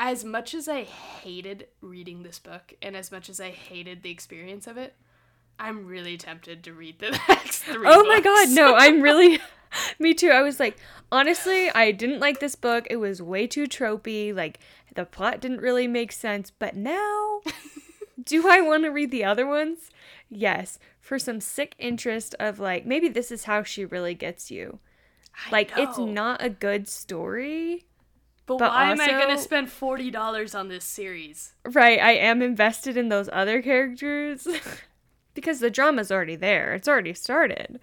As 0.00 0.24
much 0.24 0.54
as 0.54 0.68
I 0.68 0.84
hated 0.84 1.66
reading 1.80 2.22
this 2.22 2.38
book 2.38 2.72
and 2.80 2.96
as 2.96 3.10
much 3.10 3.28
as 3.28 3.40
I 3.40 3.50
hated 3.50 4.04
the 4.04 4.12
experience 4.12 4.68
of 4.68 4.76
it, 4.76 4.94
I'm 5.58 5.86
really 5.86 6.16
tempted 6.16 6.62
to 6.64 6.72
read 6.72 6.98
the 6.98 7.10
next 7.28 7.62
three. 7.62 7.86
Oh 7.86 8.04
my 8.04 8.20
god, 8.20 8.50
no, 8.50 8.74
I'm 8.78 9.00
really 9.00 9.40
Me 9.98 10.14
too. 10.14 10.30
I 10.30 10.42
was 10.42 10.60
like, 10.60 10.76
honestly, 11.10 11.70
I 11.70 11.92
didn't 11.92 12.20
like 12.20 12.40
this 12.40 12.54
book. 12.54 12.86
It 12.90 12.96
was 12.96 13.22
way 13.22 13.46
too 13.46 13.64
tropey. 13.64 14.34
Like 14.34 14.60
the 14.94 15.04
plot 15.04 15.40
didn't 15.40 15.60
really 15.60 15.86
make 15.86 16.12
sense, 16.12 16.50
but 16.50 16.76
now 16.76 17.40
do 18.22 18.48
I 18.48 18.60
want 18.60 18.84
to 18.84 18.90
read 18.90 19.10
the 19.10 19.24
other 19.24 19.46
ones? 19.46 19.90
Yes, 20.28 20.78
for 21.00 21.18
some 21.18 21.40
sick 21.40 21.74
interest 21.78 22.34
of 22.38 22.58
like 22.58 22.86
maybe 22.86 23.08
this 23.08 23.30
is 23.30 23.44
how 23.44 23.62
she 23.62 23.84
really 23.84 24.14
gets 24.14 24.50
you. 24.50 24.78
I 25.46 25.50
Like 25.50 25.72
it's 25.76 25.98
not 25.98 26.42
a 26.42 26.50
good 26.50 26.88
story. 26.88 27.84
But, 28.46 28.60
but 28.60 28.70
why 28.70 28.90
am 28.90 29.00
I 29.00 29.08
gonna 29.08 29.36
spend 29.36 29.70
forty 29.70 30.10
dollars 30.10 30.54
on 30.54 30.68
this 30.68 30.84
series? 30.84 31.52
Right, 31.66 32.00
I 32.00 32.12
am 32.12 32.40
invested 32.40 32.96
in 32.96 33.10
those 33.10 33.28
other 33.30 33.60
characters 33.60 34.48
because 35.40 35.60
the 35.60 35.70
drama's 35.70 36.10
already 36.10 36.36
there. 36.36 36.74
It's 36.74 36.88
already 36.88 37.14
started. 37.14 37.78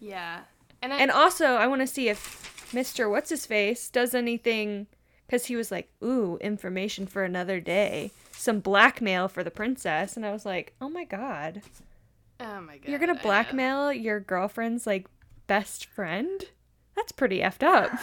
Yeah, 0.00 0.40
and 0.82 0.92
I, 0.92 0.98
And 0.98 1.10
also, 1.10 1.54
I 1.54 1.66
want 1.66 1.80
to 1.80 1.86
see 1.86 2.08
if 2.08 2.70
Mr. 2.72 3.08
What's 3.10 3.30
His 3.30 3.46
Face 3.46 3.88
does 3.88 4.14
anything 4.14 4.86
because 5.26 5.46
he 5.46 5.56
was 5.56 5.70
like, 5.70 5.90
"Ooh, 6.02 6.38
information 6.40 7.06
for 7.06 7.22
another 7.24 7.60
day, 7.60 8.10
some 8.32 8.60
blackmail 8.60 9.28
for 9.28 9.44
the 9.44 9.50
princess," 9.50 10.16
and 10.16 10.24
I 10.26 10.32
was 10.32 10.44
like, 10.46 10.72
"Oh 10.80 10.88
my 10.88 11.04
god, 11.04 11.62
oh 12.40 12.60
my 12.60 12.78
god, 12.78 12.88
you're 12.88 12.98
gonna 12.98 13.14
know. 13.14 13.22
blackmail 13.22 13.92
your 13.92 14.20
girlfriend's 14.20 14.86
like 14.86 15.06
best 15.46 15.86
friend? 15.86 16.44
That's 16.96 17.12
pretty 17.12 17.40
effed 17.40 17.62
up." 17.62 17.90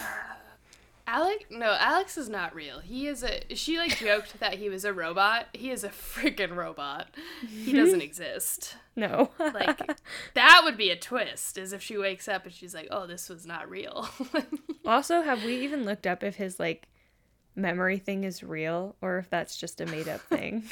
Alex? 1.06 1.44
No, 1.50 1.76
Alex 1.78 2.18
is 2.18 2.28
not 2.28 2.54
real. 2.54 2.80
He 2.80 3.06
is 3.06 3.22
a. 3.22 3.42
She 3.54 3.78
like 3.78 3.96
joked 3.98 4.40
that 4.40 4.54
he 4.54 4.68
was 4.68 4.84
a 4.84 4.92
robot. 4.92 5.46
He 5.52 5.70
is 5.70 5.84
a 5.84 5.88
freaking 5.88 6.56
robot. 6.56 7.08
He 7.48 7.72
doesn't 7.72 8.00
exist. 8.00 8.76
No, 8.96 9.30
Like 9.38 9.80
that 10.34 10.62
would 10.64 10.76
be 10.76 10.90
a 10.90 10.96
twist. 10.96 11.58
Is 11.58 11.72
if 11.72 11.82
she 11.82 11.96
wakes 11.96 12.28
up 12.28 12.44
and 12.44 12.52
she's 12.52 12.74
like, 12.74 12.88
"Oh, 12.90 13.06
this 13.06 13.28
was 13.28 13.46
not 13.46 13.70
real." 13.70 14.08
also, 14.86 15.22
have 15.22 15.44
we 15.44 15.56
even 15.62 15.84
looked 15.84 16.06
up 16.06 16.24
if 16.24 16.36
his 16.36 16.58
like 16.58 16.88
memory 17.54 17.98
thing 17.98 18.24
is 18.24 18.42
real 18.42 18.96
or 19.00 19.18
if 19.18 19.30
that's 19.30 19.56
just 19.56 19.80
a 19.80 19.86
made 19.86 20.08
up 20.08 20.20
thing? 20.22 20.64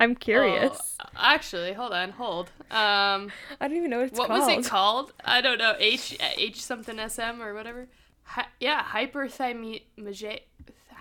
I'm 0.00 0.14
curious. 0.14 0.96
Oh, 0.98 1.08
actually, 1.18 1.74
hold 1.74 1.92
on, 1.92 2.10
hold. 2.12 2.50
Um, 2.70 3.30
I 3.60 3.68
don't 3.68 3.76
even 3.76 3.90
know 3.90 3.98
what 3.98 4.06
it's 4.08 4.18
what 4.18 4.28
called. 4.28 4.40
was 4.56 4.66
it 4.66 4.68
called? 4.68 5.12
I 5.22 5.42
don't 5.42 5.58
know. 5.58 5.74
H 5.78 6.16
H 6.38 6.62
something 6.64 6.96
SM 7.06 7.42
or 7.42 7.52
whatever. 7.54 7.86
Hi, 8.30 8.46
yeah, 8.60 8.84
hyperthymesia. 8.84 10.40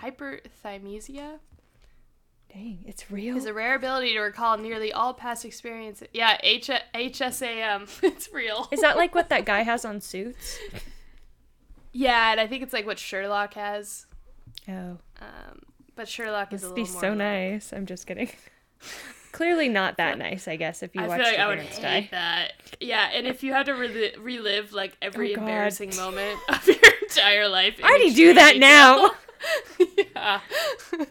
Hyperthymesia 0.02 1.40
Dang, 2.52 2.80
it's 2.88 3.12
real. 3.12 3.38
is 3.38 3.46
a 3.46 3.54
rare 3.54 3.76
ability 3.76 4.14
to 4.14 4.20
recall 4.22 4.58
nearly 4.58 4.92
all 4.92 5.14
past 5.14 5.46
experiences. 5.46 6.08
Yeah, 6.14 6.38
H 6.42 6.72
HSAM. 6.96 7.88
it's 8.04 8.34
real. 8.34 8.68
Is 8.72 8.82
that 8.82 8.98
like 8.98 9.14
what 9.14 9.30
that 9.30 9.46
guy 9.46 9.62
has 9.72 9.86
on 9.86 10.02
Suits? 10.02 10.58
Yeah, 11.92 12.32
and 12.32 12.40
I 12.40 12.48
think 12.48 12.64
it's 12.64 12.74
like 12.74 12.88
what 12.88 12.98
Sherlock 12.98 13.54
has. 13.54 14.08
Oh, 14.68 14.98
Um, 15.22 15.60
but 15.96 16.08
Sherlock 16.08 16.52
is 16.54 16.64
a 16.64 16.70
little 16.70 16.84
be 16.84 16.90
so 16.90 17.14
nice. 17.14 17.72
I'm 17.72 17.86
just 17.86 18.08
kidding. 18.08 18.30
Clearly 19.32 19.70
not 19.70 19.98
that 19.98 20.18
nice, 20.18 20.48
I 20.48 20.56
guess, 20.56 20.82
if 20.82 20.96
you 20.96 21.02
I 21.04 21.08
watch 21.08 21.20
feel 21.22 21.30
like 21.30 21.40
I 21.40 21.48
would 21.48 21.60
hate 21.60 21.82
die. 21.82 22.08
that. 22.12 22.54
Yeah, 22.80 23.10
and 23.14 23.28
if 23.28 23.44
you 23.44 23.54
had 23.54 23.68
to 23.68 23.74
reli- 23.74 24.16
relive 24.20 24.74
like 24.74 24.98
every 25.04 25.36
Oh, 25.36 25.40
embarrassing 25.40 25.96
moment 25.96 26.40
of 26.50 26.66
your 26.68 26.76
entire 27.10 27.48
life, 27.48 27.80
I 27.84 27.90
already 27.90 28.14
do 28.14 28.34
that 28.34 28.58
now. 28.58 29.12
yeah. 29.98 30.42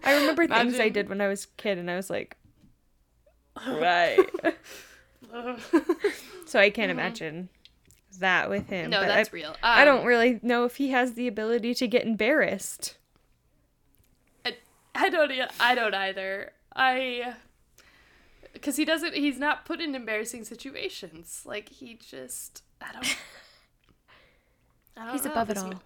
I 0.05 0.15
remember 0.15 0.47
things 0.47 0.79
I 0.79 0.89
did 0.89 1.09
when 1.09 1.21
I 1.21 1.29
was 1.29 1.45
a 1.45 1.49
kid, 1.57 1.79
and 1.79 1.91
I 1.91 1.97
was 1.97 2.11
like, 2.11 2.37
right. 3.67 4.19
so 6.47 6.59
I 6.59 6.71
can't 6.71 6.91
imagine 6.91 7.49
that 8.19 8.51
with 8.51 8.69
him. 8.69 8.85
Mm-hmm. 8.85 8.91
no, 8.91 9.01
but 9.01 9.09
that's 9.09 9.31
I, 9.31 9.33
real. 9.33 9.51
Um, 9.51 9.57
I 9.63 9.85
don't 9.85 10.05
really 10.05 10.41
know 10.43 10.65
if 10.65 10.77
he 10.77 10.91
has 10.91 11.15
the 11.15 11.29
ability 11.29 11.75
to 11.75 11.89
get 11.89 12.05
embarrassed. 12.05 12.97
I, 14.45 14.57
I 14.95 15.09
don't. 15.09 15.33
I 15.61 15.75
don't 15.75 15.95
either. 15.95 16.53
I. 16.75 17.35
Because 18.53 18.77
he 18.77 18.85
doesn't. 18.85 19.15
He's 19.15 19.39
not 19.39 19.65
put 19.65 19.81
in 19.81 19.95
embarrassing 19.95 20.45
situations. 20.45 21.43
Like 21.45 21.69
he 21.69 21.95
just. 21.95 22.63
I 22.81 22.93
don't. 22.93 23.17
He's 25.13 25.25
know, 25.25 25.31
above 25.33 25.51
it 25.51 25.59
all. 25.59 25.69
ma- 25.69 25.79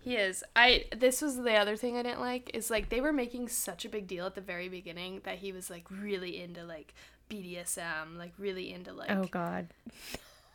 He 0.00 0.16
is. 0.16 0.42
I. 0.56 0.84
This 0.96 1.20
was 1.22 1.36
the 1.36 1.54
other 1.54 1.76
thing 1.76 1.96
I 1.96 2.02
didn't 2.02 2.20
like 2.20 2.50
is 2.54 2.70
like 2.70 2.88
they 2.88 3.00
were 3.00 3.12
making 3.12 3.48
such 3.48 3.84
a 3.84 3.88
big 3.88 4.06
deal 4.06 4.26
at 4.26 4.34
the 4.34 4.40
very 4.40 4.68
beginning 4.68 5.20
that 5.24 5.38
he 5.38 5.52
was 5.52 5.68
like 5.70 5.84
really 5.90 6.40
into 6.42 6.64
like 6.64 6.94
BDSM, 7.30 8.16
like 8.16 8.32
really 8.38 8.72
into 8.72 8.92
like. 8.92 9.10
Oh 9.10 9.24
God. 9.24 9.68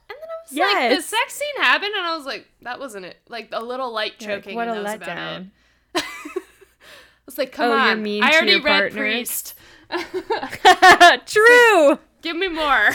And 0.09 0.17
then 0.19 0.29
I 0.29 0.35
was 0.67 0.91
like, 0.91 0.97
the 0.97 1.01
sex 1.01 1.33
scene 1.33 1.63
happened, 1.63 1.93
and 1.95 2.05
I 2.05 2.15
was 2.17 2.25
like, 2.25 2.45
that 2.61 2.77
wasn't 2.77 3.05
it. 3.05 3.17
Like 3.29 3.47
a 3.53 3.63
little 3.63 3.91
light 3.91 4.13
You're 4.19 4.35
like, 4.35 4.43
choking. 4.43 4.55
what 4.55 4.67
a 4.67 4.71
and 4.73 4.79
about 4.81 4.99
letdown. 4.99 5.49
it. 5.95 6.03
I 6.05 7.25
was 7.25 7.37
like, 7.37 7.53
come 7.53 7.71
Oh, 7.71 7.73
on. 7.73 8.05
I 8.05 8.31
already 8.33 8.55
read 8.59 8.63
partner. 8.63 8.99
Priest. 8.99 9.55
true. 11.25 11.99
Give 12.21 12.35
me 12.35 12.49
more. 12.49 12.89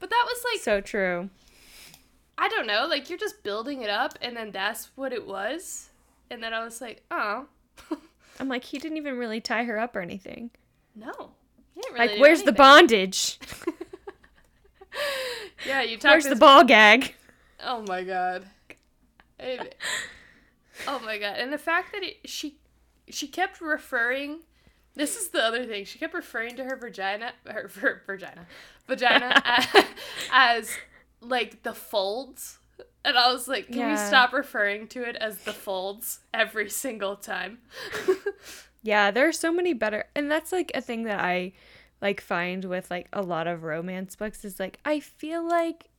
but 0.00 0.10
that 0.10 0.26
was 0.26 0.44
like, 0.52 0.60
So 0.62 0.80
true. 0.80 1.28
I 2.38 2.48
don't 2.48 2.66
know, 2.66 2.86
like 2.88 3.10
you're 3.10 3.18
just 3.18 3.42
building 3.42 3.82
it 3.82 3.90
up, 3.90 4.16
and 4.22 4.36
then 4.36 4.52
that's 4.52 4.90
what 4.94 5.12
it 5.12 5.26
was. 5.26 5.90
And 6.30 6.42
then 6.42 6.54
I 6.54 6.64
was 6.64 6.80
like, 6.80 7.02
oh, 7.10 7.46
I'm 8.40 8.48
like, 8.48 8.64
he 8.64 8.78
didn't 8.78 8.96
even 8.96 9.18
really 9.18 9.40
tie 9.40 9.64
her 9.64 9.78
up 9.78 9.96
or 9.96 10.00
anything. 10.00 10.50
no. 10.94 11.30
He 11.74 11.82
didn't 11.82 11.94
really 11.94 12.08
Like, 12.08 12.20
where's 12.20 12.42
the 12.42 12.52
bondage? 12.52 13.38
Yeah, 15.66 15.82
you 15.82 15.96
talked 15.96 16.12
Where's 16.12 16.24
the 16.24 16.36
ball 16.36 16.64
gag? 16.64 17.14
Oh 17.64 17.82
my 17.82 18.04
god. 18.04 18.46
It- 19.38 19.76
oh 20.86 20.98
my 21.00 21.18
god. 21.18 21.36
And 21.38 21.52
the 21.52 21.58
fact 21.58 21.92
that 21.92 22.02
it, 22.02 22.16
she 22.24 22.58
she 23.08 23.26
kept 23.26 23.60
referring 23.60 24.40
this 24.94 25.16
is 25.16 25.28
the 25.28 25.42
other 25.42 25.64
thing. 25.64 25.84
She 25.84 25.98
kept 25.98 26.14
referring 26.14 26.56
to 26.56 26.64
her 26.64 26.76
vagina 26.76 27.32
her, 27.46 27.70
her 27.80 28.02
vagina 28.06 28.46
vagina 28.86 29.42
as, 29.44 29.66
as 30.32 30.70
like 31.20 31.62
the 31.62 31.74
folds. 31.74 32.58
And 33.04 33.16
I 33.16 33.32
was 33.32 33.48
like, 33.48 33.70
can 33.72 33.90
we 33.90 33.96
stop 33.96 34.32
referring 34.32 34.86
to 34.88 35.02
it 35.02 35.16
as 35.16 35.38
the 35.38 35.52
folds 35.52 36.20
every 36.34 36.68
single 36.68 37.16
time? 37.16 37.58
Yeah, 38.82 39.10
there 39.10 39.28
are 39.28 39.32
so 39.32 39.52
many 39.52 39.72
better, 39.74 40.04
and 40.14 40.30
that's 40.30 40.52
like 40.52 40.70
a 40.74 40.80
thing 40.80 41.02
that 41.04 41.20
I 41.20 41.52
like 42.00 42.20
find 42.20 42.64
with 42.64 42.90
like 42.90 43.08
a 43.12 43.22
lot 43.22 43.46
of 43.48 43.64
romance 43.64 44.14
books 44.14 44.44
is 44.44 44.60
like 44.60 44.78
I 44.84 45.00
feel 45.00 45.46
like 45.46 45.90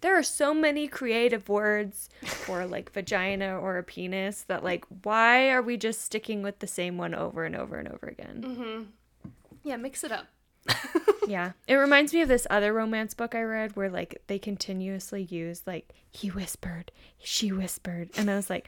there 0.00 0.16
are 0.16 0.22
so 0.22 0.54
many 0.54 0.86
creative 0.88 1.48
words 1.48 2.08
for 2.44 2.64
like 2.74 2.92
vagina 2.92 3.58
or 3.58 3.76
a 3.76 3.82
penis 3.82 4.42
that 4.42 4.62
like 4.62 4.84
why 5.02 5.50
are 5.50 5.62
we 5.62 5.76
just 5.76 6.02
sticking 6.02 6.42
with 6.42 6.60
the 6.60 6.66
same 6.66 6.96
one 6.96 7.14
over 7.14 7.44
and 7.44 7.56
over 7.56 7.76
and 7.76 7.88
over 7.88 8.06
again? 8.06 8.46
mm-hmm. 8.46 8.82
Yeah, 9.64 9.76
mix 9.76 10.02
it 10.04 10.12
up. 10.12 10.26
Yeah. 11.28 11.52
It 11.68 11.74
reminds 11.74 12.12
me 12.12 12.20
of 12.20 12.28
this 12.28 12.48
other 12.50 12.72
romance 12.72 13.14
book 13.14 13.34
I 13.34 13.42
read 13.42 13.76
where 13.76 13.88
like 13.88 14.22
they 14.26 14.38
continuously 14.38 15.22
use 15.22 15.62
like 15.66 15.94
he 16.10 16.28
whispered, 16.28 16.90
she 17.18 17.52
whispered, 17.52 18.10
and 18.16 18.30
I 18.30 18.36
was 18.36 18.50
like 18.50 18.66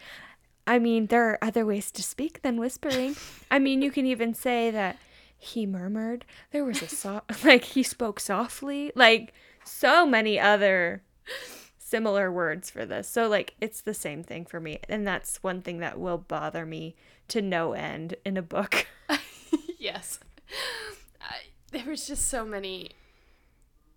I 0.66 0.78
mean, 0.78 1.06
there 1.06 1.28
are 1.28 1.38
other 1.42 1.66
ways 1.66 1.90
to 1.90 2.02
speak 2.02 2.40
than 2.42 2.58
whispering. 2.58 3.16
I 3.50 3.58
mean, 3.58 3.82
you 3.82 3.90
can 3.90 4.06
even 4.06 4.32
say 4.32 4.70
that 4.70 4.96
he 5.36 5.66
murmured. 5.66 6.24
There 6.52 6.64
was 6.64 6.80
a 6.80 6.88
soft, 6.88 7.44
like 7.44 7.64
he 7.64 7.82
spoke 7.82 8.18
softly. 8.18 8.90
Like 8.94 9.34
so 9.64 10.06
many 10.06 10.40
other 10.40 11.02
similar 11.76 12.32
words 12.32 12.70
for 12.70 12.86
this. 12.86 13.08
So 13.08 13.28
like 13.28 13.54
it's 13.60 13.82
the 13.82 13.94
same 13.94 14.22
thing 14.22 14.46
for 14.46 14.58
me, 14.58 14.80
and 14.88 15.06
that's 15.06 15.42
one 15.42 15.60
thing 15.60 15.80
that 15.80 15.98
will 15.98 16.18
bother 16.18 16.64
me 16.64 16.94
to 17.28 17.42
no 17.42 17.72
end 17.72 18.14
in 18.24 18.36
a 18.36 18.42
book. 18.42 18.86
yes. 19.78 20.18
I, 21.20 21.36
there 21.74 21.84
was 21.86 22.06
just 22.06 22.28
so 22.28 22.44
many 22.44 22.90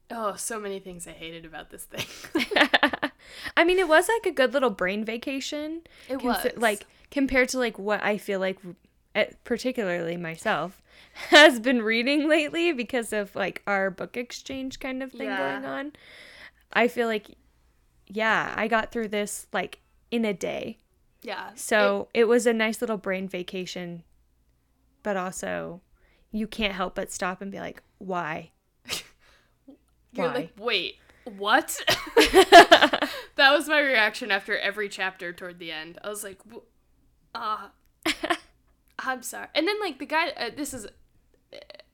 oh, 0.10 0.36
so 0.36 0.60
many 0.60 0.80
things 0.80 1.08
I 1.08 1.12
hated 1.12 1.46
about 1.46 1.70
this 1.70 1.84
thing. 1.84 2.06
I 3.58 3.64
mean, 3.64 3.78
it 3.78 3.88
was 3.88 4.08
like 4.08 4.26
a 4.26 4.32
good 4.36 4.54
little 4.54 4.70
brain 4.70 5.04
vacation. 5.04 5.82
It 6.10 6.24
was. 6.24 6.48
like 6.56 6.86
compared 7.12 7.50
to 7.50 7.60
like 7.60 7.78
what 7.78 8.02
I 8.04 8.18
feel 8.18 8.40
like, 8.40 8.58
particularly 9.44 10.16
myself, 10.18 10.82
has 11.30 11.60
been 11.60 11.82
reading 11.82 12.28
lately 12.30 12.72
because 12.72 13.12
of 13.12 13.36
like 13.36 13.62
our 13.68 13.90
book 13.92 14.16
exchange 14.16 14.80
kind 14.80 15.04
of 15.04 15.12
thing 15.12 15.28
Yeah. 15.28 15.38
going 15.62 15.66
on. 15.66 15.92
I 16.72 16.88
feel 16.88 17.08
like, 17.08 17.32
yeah, 18.08 18.54
I 18.56 18.68
got 18.68 18.92
through 18.92 19.10
this 19.10 19.48
like 19.52 19.80
in 20.12 20.24
a 20.24 20.34
day. 20.34 20.78
yeah. 21.22 21.50
So 21.56 22.08
it, 22.14 22.26
was 22.26 22.48
a 22.48 22.54
nice 22.54 22.80
little 22.82 22.98
brain 22.98 23.28
vacation, 23.28 24.04
but 25.04 25.18
also 25.18 25.82
you 26.38 26.48
can't 26.48 26.74
help 26.74 26.96
but 26.96 27.12
stop 27.12 27.42
and 27.42 27.52
be 27.52 27.60
like, 27.60 27.82
why? 27.98 28.52
You're 30.14 30.28
Why? 30.28 30.34
like, 30.34 30.52
wait, 30.58 30.96
what? 31.38 31.80
that 32.16 33.10
was 33.52 33.68
my 33.68 33.80
reaction 33.80 34.32
after 34.32 34.58
every 34.58 34.90
chapter 34.90 35.34
toward 35.34 35.60
the 35.60 35.72
end. 35.72 36.00
I 36.04 36.10
was 36.10 36.24
like, 36.24 36.40
"W- 36.46 36.64
uh, 37.36 37.68
I'm 39.00 39.22
sorry. 39.22 39.48
And 39.54 39.68
then 39.68 39.80
like 39.80 40.00
the 40.00 40.06
guy, 40.06 40.30
uh, 40.30 40.50
this 40.56 40.74
is, 40.74 40.88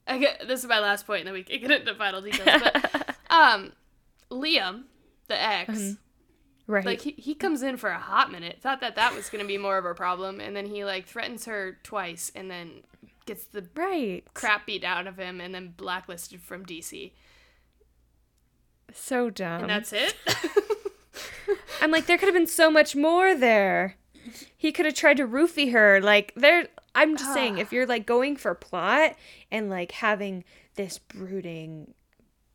I 0.07 0.17
get 0.19 0.47
this 0.47 0.61
is 0.61 0.69
my 0.69 0.79
last 0.79 1.05
point, 1.07 1.21
and 1.21 1.27
then 1.27 1.33
we 1.33 1.43
can 1.43 1.59
get 1.59 1.71
into 1.71 1.95
final 1.95 2.21
details. 2.21 2.61
But 2.61 3.15
um, 3.29 3.73
Liam, 4.31 4.83
the 5.27 5.41
ex, 5.41 5.95
Right. 6.65 6.85
like 6.85 7.01
he, 7.01 7.11
he 7.11 7.35
comes 7.35 7.61
in 7.61 7.75
for 7.77 7.89
a 7.89 7.99
hot 7.99 8.31
minute. 8.31 8.59
Thought 8.61 8.79
that 8.81 8.95
that 8.95 9.13
was 9.13 9.29
gonna 9.29 9.43
be 9.45 9.57
more 9.57 9.77
of 9.77 9.85
a 9.85 9.93
problem, 9.93 10.39
and 10.39 10.55
then 10.55 10.67
he 10.67 10.85
like 10.85 11.07
threatens 11.07 11.45
her 11.45 11.77
twice, 11.83 12.31
and 12.35 12.49
then 12.49 12.83
gets 13.25 13.45
the 13.45 13.67
right. 13.75 14.23
crap 14.33 14.65
beat 14.65 14.83
out 14.83 15.07
of 15.07 15.17
him, 15.17 15.41
and 15.41 15.53
then 15.53 15.73
blacklisted 15.75 16.41
from 16.41 16.65
DC. 16.65 17.11
So 18.93 19.29
dumb. 19.29 19.61
And 19.61 19.69
that's 19.69 19.93
it. 19.93 20.15
I'm 21.81 21.91
like, 21.91 22.05
there 22.05 22.17
could 22.17 22.27
have 22.27 22.35
been 22.35 22.47
so 22.47 22.69
much 22.69 22.95
more 22.95 23.35
there. 23.35 23.97
He 24.55 24.71
could 24.71 24.85
have 24.85 24.95
tried 24.95 25.17
to 25.17 25.27
roofie 25.27 25.71
her. 25.71 25.99
Like, 26.01 26.33
there. 26.35 26.67
I'm 26.95 27.17
just 27.17 27.33
saying, 27.33 27.57
if 27.57 27.67
ah. 27.67 27.75
you're 27.75 27.87
like 27.87 28.05
going 28.05 28.35
for 28.35 28.53
plot 28.53 29.15
and 29.51 29.69
like 29.69 29.93
having 29.93 30.43
this 30.75 30.99
brooding 30.99 31.93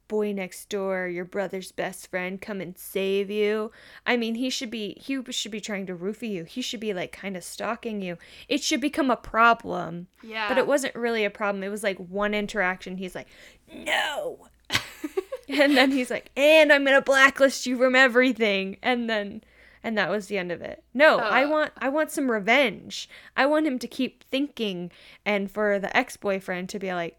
boy 0.09 0.33
next 0.33 0.69
door, 0.69 1.07
your 1.07 1.25
brother's 1.25 1.71
best 1.73 2.11
friend, 2.11 2.41
come 2.41 2.61
and 2.61 2.77
save 2.77 3.31
you. 3.31 3.71
I 4.07 4.17
mean, 4.17 4.35
he 4.35 4.51
should 4.51 4.71
be 4.71 4.97
he 5.01 5.23
should 5.31 5.53
be 5.53 5.61
trying 5.61 5.87
to 5.87 5.95
roofie 5.95 6.31
you. 6.31 6.45
He 6.45 6.63
should 6.63 6.81
be 6.81 6.93
like 6.95 7.13
kind 7.13 7.37
of 7.37 7.45
stalking 7.45 8.01
you. 8.03 8.17
It 8.49 8.63
should 8.63 8.81
become 8.81 9.11
a 9.11 9.17
problem. 9.17 10.09
yeah. 10.23 10.49
But 10.49 10.59
it 10.59 10.67
wasn't 10.67 10.95
really 10.95 11.25
a 11.25 11.31
problem. 11.31 11.63
It 11.63 11.69
was 11.69 11.83
like 11.83 11.99
one 11.99 12.35
interaction. 12.35 12.97
He's 12.97 13.15
like, 13.15 13.29
no. 13.73 14.49
and 15.49 15.77
then 15.77 15.91
he's 15.93 16.11
like, 16.11 16.31
and 16.37 16.73
I'm 16.73 16.85
gonna 16.85 17.03
blacklist 17.03 17.67
you 17.67 17.77
from 17.79 17.95
everything. 17.95 18.77
And 18.83 19.09
then, 19.09 19.43
and 19.83 19.97
that 19.97 20.11
was 20.11 20.27
the 20.27 20.39
end 20.39 20.53
of 20.53 20.61
it. 20.61 20.83
No, 20.95 21.19
I 21.19 21.45
Uh. 21.45 21.49
want, 21.51 21.73
I 21.79 21.89
want 21.89 22.11
some 22.11 22.31
revenge. 22.31 23.09
I 23.37 23.47
want 23.47 23.67
him 23.67 23.79
to 23.79 23.87
keep 23.89 24.25
thinking, 24.25 24.91
and 25.25 25.51
for 25.51 25.79
the 25.79 25.95
ex 25.97 26.17
boyfriend 26.17 26.69
to 26.71 26.79
be 26.79 26.93
like, 26.93 27.17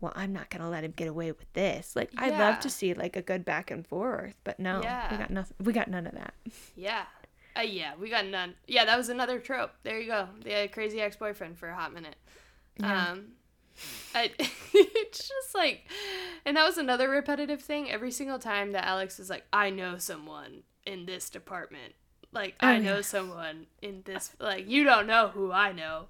well, 0.00 0.12
I'm 0.16 0.32
not 0.32 0.50
gonna 0.50 0.68
let 0.70 0.84
him 0.84 0.92
get 0.96 1.08
away 1.08 1.32
with 1.32 1.52
this. 1.52 1.94
Like, 1.94 2.10
I'd 2.16 2.38
love 2.38 2.60
to 2.60 2.70
see 2.70 2.94
like 2.94 3.16
a 3.16 3.22
good 3.22 3.44
back 3.44 3.70
and 3.70 3.86
forth, 3.86 4.34
but 4.44 4.58
no, 4.58 4.78
we 5.10 5.16
got 5.16 5.30
nothing. 5.30 5.56
We 5.62 5.72
got 5.72 5.88
none 5.88 6.06
of 6.06 6.14
that. 6.14 6.34
Yeah. 6.76 7.02
Uh, 7.58 7.62
yeah, 7.62 7.92
we 7.98 8.08
got 8.08 8.26
none. 8.26 8.54
Yeah, 8.68 8.84
that 8.84 8.96
was 8.96 9.08
another 9.08 9.40
trope. 9.40 9.72
There 9.82 9.98
you 9.98 10.06
go. 10.06 10.28
The 10.44 10.68
crazy 10.72 11.00
ex 11.00 11.16
boyfriend 11.16 11.58
for 11.58 11.68
a 11.68 11.74
hot 11.74 11.92
minute. 11.92 12.14
Yeah. 12.78 13.08
Um, 13.10 13.24
I, 14.14 14.30
it's 14.38 15.18
just 15.28 15.54
like, 15.54 15.82
and 16.46 16.56
that 16.56 16.64
was 16.64 16.78
another 16.78 17.10
repetitive 17.10 17.60
thing. 17.60 17.90
Every 17.90 18.12
single 18.12 18.38
time 18.38 18.70
that 18.72 18.84
Alex 18.86 19.18
is 19.18 19.28
like, 19.28 19.44
I 19.52 19.70
know 19.70 19.98
someone 19.98 20.62
in 20.86 21.06
this 21.06 21.28
department. 21.28 21.94
Like, 22.32 22.54
Oh, 22.62 22.68
I 22.68 22.72
yeah. 22.74 22.78
know 22.78 23.00
someone 23.02 23.66
in 23.82 24.02
this. 24.04 24.30
Like, 24.38 24.68
you 24.68 24.84
don't 24.84 25.08
know 25.08 25.28
who 25.28 25.50
I 25.50 25.72
know. 25.72 26.04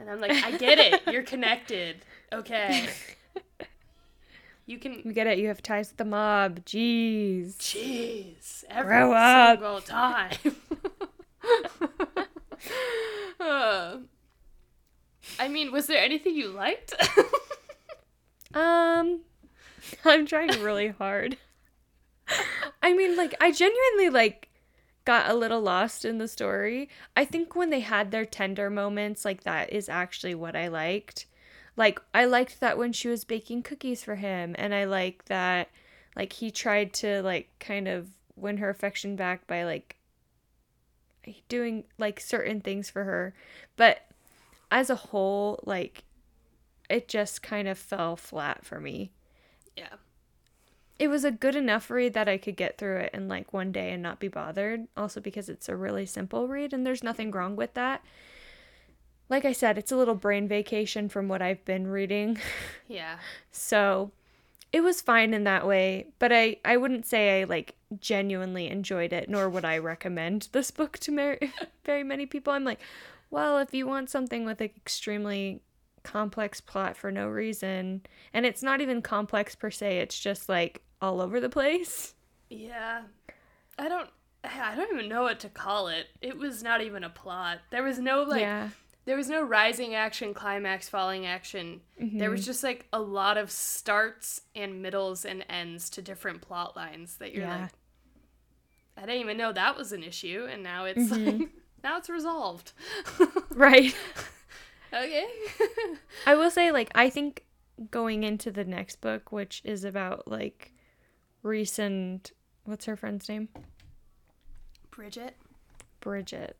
And 0.00 0.10
I'm 0.10 0.20
like, 0.20 0.32
I 0.32 0.56
get 0.56 0.78
it. 0.80 1.02
You're 1.12 1.22
connected. 1.22 2.04
Okay. 2.32 2.88
You 4.66 4.78
can 4.78 5.02
You 5.04 5.12
get 5.12 5.26
it. 5.26 5.38
You 5.38 5.48
have 5.48 5.62
ties 5.62 5.88
with 5.88 5.96
the 5.96 6.04
mob. 6.04 6.64
Jeez. 6.64 7.56
Jeez, 7.56 8.62
every 8.70 8.86
Grow 8.98 9.12
up. 9.12 9.58
single 9.58 9.80
time. 9.80 10.30
Uh, 13.40 13.96
I 15.38 15.48
mean, 15.48 15.72
was 15.72 15.86
there 15.86 16.02
anything 16.02 16.34
you 16.36 16.48
liked? 16.48 16.92
Um, 18.52 19.20
I'm 20.04 20.26
trying 20.26 20.60
really 20.60 20.88
hard. 20.88 21.36
I 22.82 22.92
mean, 22.92 23.16
like, 23.16 23.32
I 23.40 23.52
genuinely 23.52 24.10
like 24.10 24.48
got 25.04 25.30
a 25.30 25.34
little 25.34 25.60
lost 25.60 26.04
in 26.04 26.18
the 26.18 26.26
story. 26.26 26.88
I 27.16 27.24
think 27.24 27.54
when 27.54 27.70
they 27.70 27.78
had 27.78 28.10
their 28.10 28.24
tender 28.24 28.68
moments, 28.68 29.24
like 29.24 29.44
that 29.44 29.72
is 29.72 29.88
actually 29.88 30.34
what 30.34 30.56
I 30.56 30.66
liked. 30.66 31.26
Like 31.80 31.98
I 32.12 32.26
liked 32.26 32.60
that 32.60 32.76
when 32.76 32.92
she 32.92 33.08
was 33.08 33.24
baking 33.24 33.62
cookies 33.62 34.04
for 34.04 34.16
him 34.16 34.54
and 34.58 34.74
I 34.74 34.84
like 34.84 35.24
that 35.24 35.70
like 36.14 36.34
he 36.34 36.50
tried 36.50 36.92
to 36.94 37.22
like 37.22 37.48
kind 37.58 37.88
of 37.88 38.10
win 38.36 38.58
her 38.58 38.68
affection 38.68 39.16
back 39.16 39.46
by 39.46 39.64
like 39.64 39.96
doing 41.48 41.84
like 41.96 42.20
certain 42.20 42.60
things 42.60 42.90
for 42.90 43.04
her. 43.04 43.32
But 43.78 44.02
as 44.70 44.90
a 44.90 44.94
whole, 44.94 45.58
like 45.64 46.04
it 46.90 47.08
just 47.08 47.42
kind 47.42 47.66
of 47.66 47.78
fell 47.78 48.14
flat 48.14 48.62
for 48.62 48.78
me. 48.78 49.12
Yeah 49.74 49.96
it 50.98 51.08
was 51.08 51.24
a 51.24 51.30
good 51.30 51.56
enough 51.56 51.90
read 51.90 52.12
that 52.12 52.28
I 52.28 52.36
could 52.36 52.56
get 52.56 52.76
through 52.76 52.98
it 52.98 53.14
in 53.14 53.26
like 53.26 53.54
one 53.54 53.72
day 53.72 53.90
and 53.92 54.02
not 54.02 54.20
be 54.20 54.28
bothered. 54.28 54.86
Also, 54.98 55.18
because 55.18 55.48
it's 55.48 55.66
a 55.66 55.74
really 55.74 56.04
simple 56.04 56.46
read 56.46 56.74
and 56.74 56.86
there's 56.86 57.02
nothing 57.02 57.30
wrong 57.30 57.56
with 57.56 57.72
that. 57.72 58.04
Like 59.30 59.44
I 59.46 59.52
said, 59.52 59.78
it's 59.78 59.92
a 59.92 59.96
little 59.96 60.14
brain 60.16 60.46
vacation 60.48 61.08
from 61.08 61.28
what 61.28 61.40
I've 61.40 61.64
been 61.64 61.86
reading. 61.86 62.38
Yeah. 62.88 63.18
so 63.52 64.10
it 64.72 64.80
was 64.80 65.00
fine 65.00 65.32
in 65.32 65.44
that 65.44 65.64
way, 65.64 66.08
but 66.18 66.32
I, 66.32 66.56
I 66.64 66.76
wouldn't 66.76 67.06
say 67.06 67.40
I 67.40 67.44
like 67.44 67.76
genuinely 68.00 68.66
enjoyed 68.68 69.12
it, 69.12 69.28
nor 69.30 69.48
would 69.48 69.64
I 69.64 69.78
recommend 69.78 70.48
this 70.50 70.72
book 70.72 70.98
to 70.98 71.12
mer- 71.12 71.38
very 71.84 72.02
many 72.02 72.26
people. 72.26 72.52
I'm 72.52 72.64
like, 72.64 72.80
well, 73.30 73.58
if 73.58 73.72
you 73.72 73.86
want 73.86 74.10
something 74.10 74.44
with 74.44 74.60
an 74.60 74.70
extremely 74.76 75.62
complex 76.02 76.60
plot 76.60 76.96
for 76.96 77.12
no 77.12 77.28
reason, 77.28 78.02
and 78.34 78.44
it's 78.44 78.62
not 78.62 78.80
even 78.80 79.02
complex 79.02 79.54
per 79.54 79.70
se, 79.70 79.98
it's 79.98 80.18
just 80.18 80.48
like 80.48 80.82
all 81.00 81.20
over 81.20 81.38
the 81.38 81.48
place. 81.48 82.14
Yeah. 82.48 83.02
I 83.78 83.88
don't 83.88 84.10
I 84.42 84.74
don't 84.74 84.92
even 84.92 85.08
know 85.08 85.22
what 85.22 85.38
to 85.40 85.48
call 85.48 85.88
it. 85.88 86.06
It 86.20 86.36
was 86.38 86.62
not 86.62 86.80
even 86.80 87.04
a 87.04 87.10
plot. 87.10 87.58
There 87.70 87.82
was 87.84 87.98
no 87.98 88.22
like 88.22 88.40
yeah. 88.40 88.70
There 89.06 89.16
was 89.16 89.28
no 89.28 89.42
rising 89.42 89.94
action, 89.94 90.34
climax, 90.34 90.88
falling 90.88 91.26
action. 91.26 91.80
Mm-hmm. 92.00 92.18
There 92.18 92.30
was 92.30 92.44
just 92.44 92.62
like 92.62 92.86
a 92.92 93.00
lot 93.00 93.38
of 93.38 93.50
starts 93.50 94.42
and 94.54 94.82
middles 94.82 95.24
and 95.24 95.44
ends 95.48 95.90
to 95.90 96.02
different 96.02 96.42
plot 96.42 96.76
lines 96.76 97.16
that 97.16 97.32
you're 97.34 97.44
yeah. 97.44 97.62
like 97.62 97.70
I 98.96 99.06
didn't 99.06 99.22
even 99.22 99.38
know 99.38 99.52
that 99.52 99.78
was 99.78 99.92
an 99.92 100.02
issue 100.02 100.46
and 100.50 100.62
now 100.62 100.84
it's 100.84 101.10
mm-hmm. 101.10 101.40
like 101.40 101.48
now 101.84 101.96
it's 101.96 102.10
resolved. 102.10 102.72
right. 103.50 103.94
okay. 104.92 105.26
I 106.26 106.34
will 106.34 106.50
say 106.50 106.70
like 106.70 106.90
I 106.94 107.08
think 107.08 107.44
going 107.90 108.24
into 108.24 108.50
the 108.50 108.64
next 108.64 109.00
book 109.00 109.32
which 109.32 109.62
is 109.64 109.84
about 109.84 110.28
like 110.28 110.74
recent 111.42 112.32
what's 112.64 112.84
her 112.84 112.96
friend's 112.96 113.28
name? 113.28 113.48
Bridget. 114.90 115.36
Bridget. 116.00 116.56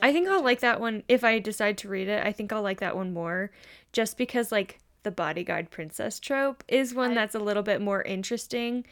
Yeah, 0.00 0.06
I 0.08 0.12
think 0.12 0.28
I'll 0.28 0.42
like 0.42 0.60
that 0.60 0.80
one 0.80 1.02
if 1.08 1.24
I 1.24 1.38
decide 1.38 1.78
to 1.78 1.88
read 1.88 2.08
it. 2.08 2.24
I 2.24 2.32
think 2.32 2.52
I'll 2.52 2.62
like 2.62 2.80
that 2.80 2.96
one 2.96 3.12
more 3.12 3.50
just 3.92 4.16
because 4.16 4.50
like 4.50 4.80
the 5.02 5.10
bodyguard 5.10 5.70
princess 5.70 6.18
trope 6.18 6.64
is 6.66 6.94
one 6.94 7.12
I, 7.12 7.14
that's 7.14 7.34
a 7.34 7.40
little 7.40 7.62
bit 7.62 7.80
more 7.80 8.02
interesting 8.02 8.84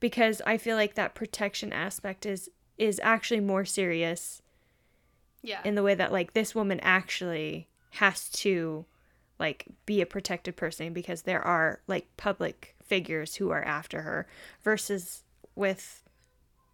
because 0.00 0.42
I 0.46 0.56
feel 0.56 0.76
like 0.76 0.94
that 0.94 1.14
protection 1.14 1.72
aspect 1.72 2.26
is 2.26 2.50
is 2.78 3.00
actually 3.02 3.40
more 3.40 3.64
serious. 3.64 4.42
Yeah. 5.42 5.60
In 5.64 5.74
the 5.74 5.82
way 5.82 5.94
that 5.94 6.12
like 6.12 6.32
this 6.32 6.54
woman 6.54 6.80
actually 6.80 7.68
has 7.90 8.28
to 8.30 8.86
like 9.38 9.66
be 9.86 10.00
a 10.00 10.06
protected 10.06 10.56
person 10.56 10.92
because 10.92 11.22
there 11.22 11.42
are 11.42 11.80
like 11.86 12.06
public 12.16 12.74
figures 12.84 13.36
who 13.36 13.50
are 13.50 13.62
after 13.62 14.02
her 14.02 14.26
versus 14.62 15.24
with 15.54 16.02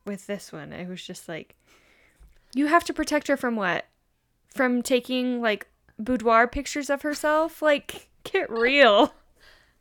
with 0.05 0.27
this 0.27 0.53
one 0.53 0.73
it 0.73 0.89
was 0.89 1.03
just 1.03 1.29
like 1.29 1.55
you 2.55 2.67
have 2.67 2.85
to 2.85 2.93
protect 2.93 3.29
her 3.29 3.37
from 3.37 3.57
what 3.57 3.87
from 4.55 4.83
taking 4.83 5.41
like 5.41 5.67
boudoir 5.99 6.47
pictures 6.47 6.91
of 6.91 7.03
herself 7.03 7.61
like 7.63 8.09
get 8.25 8.51
real 8.51 9.15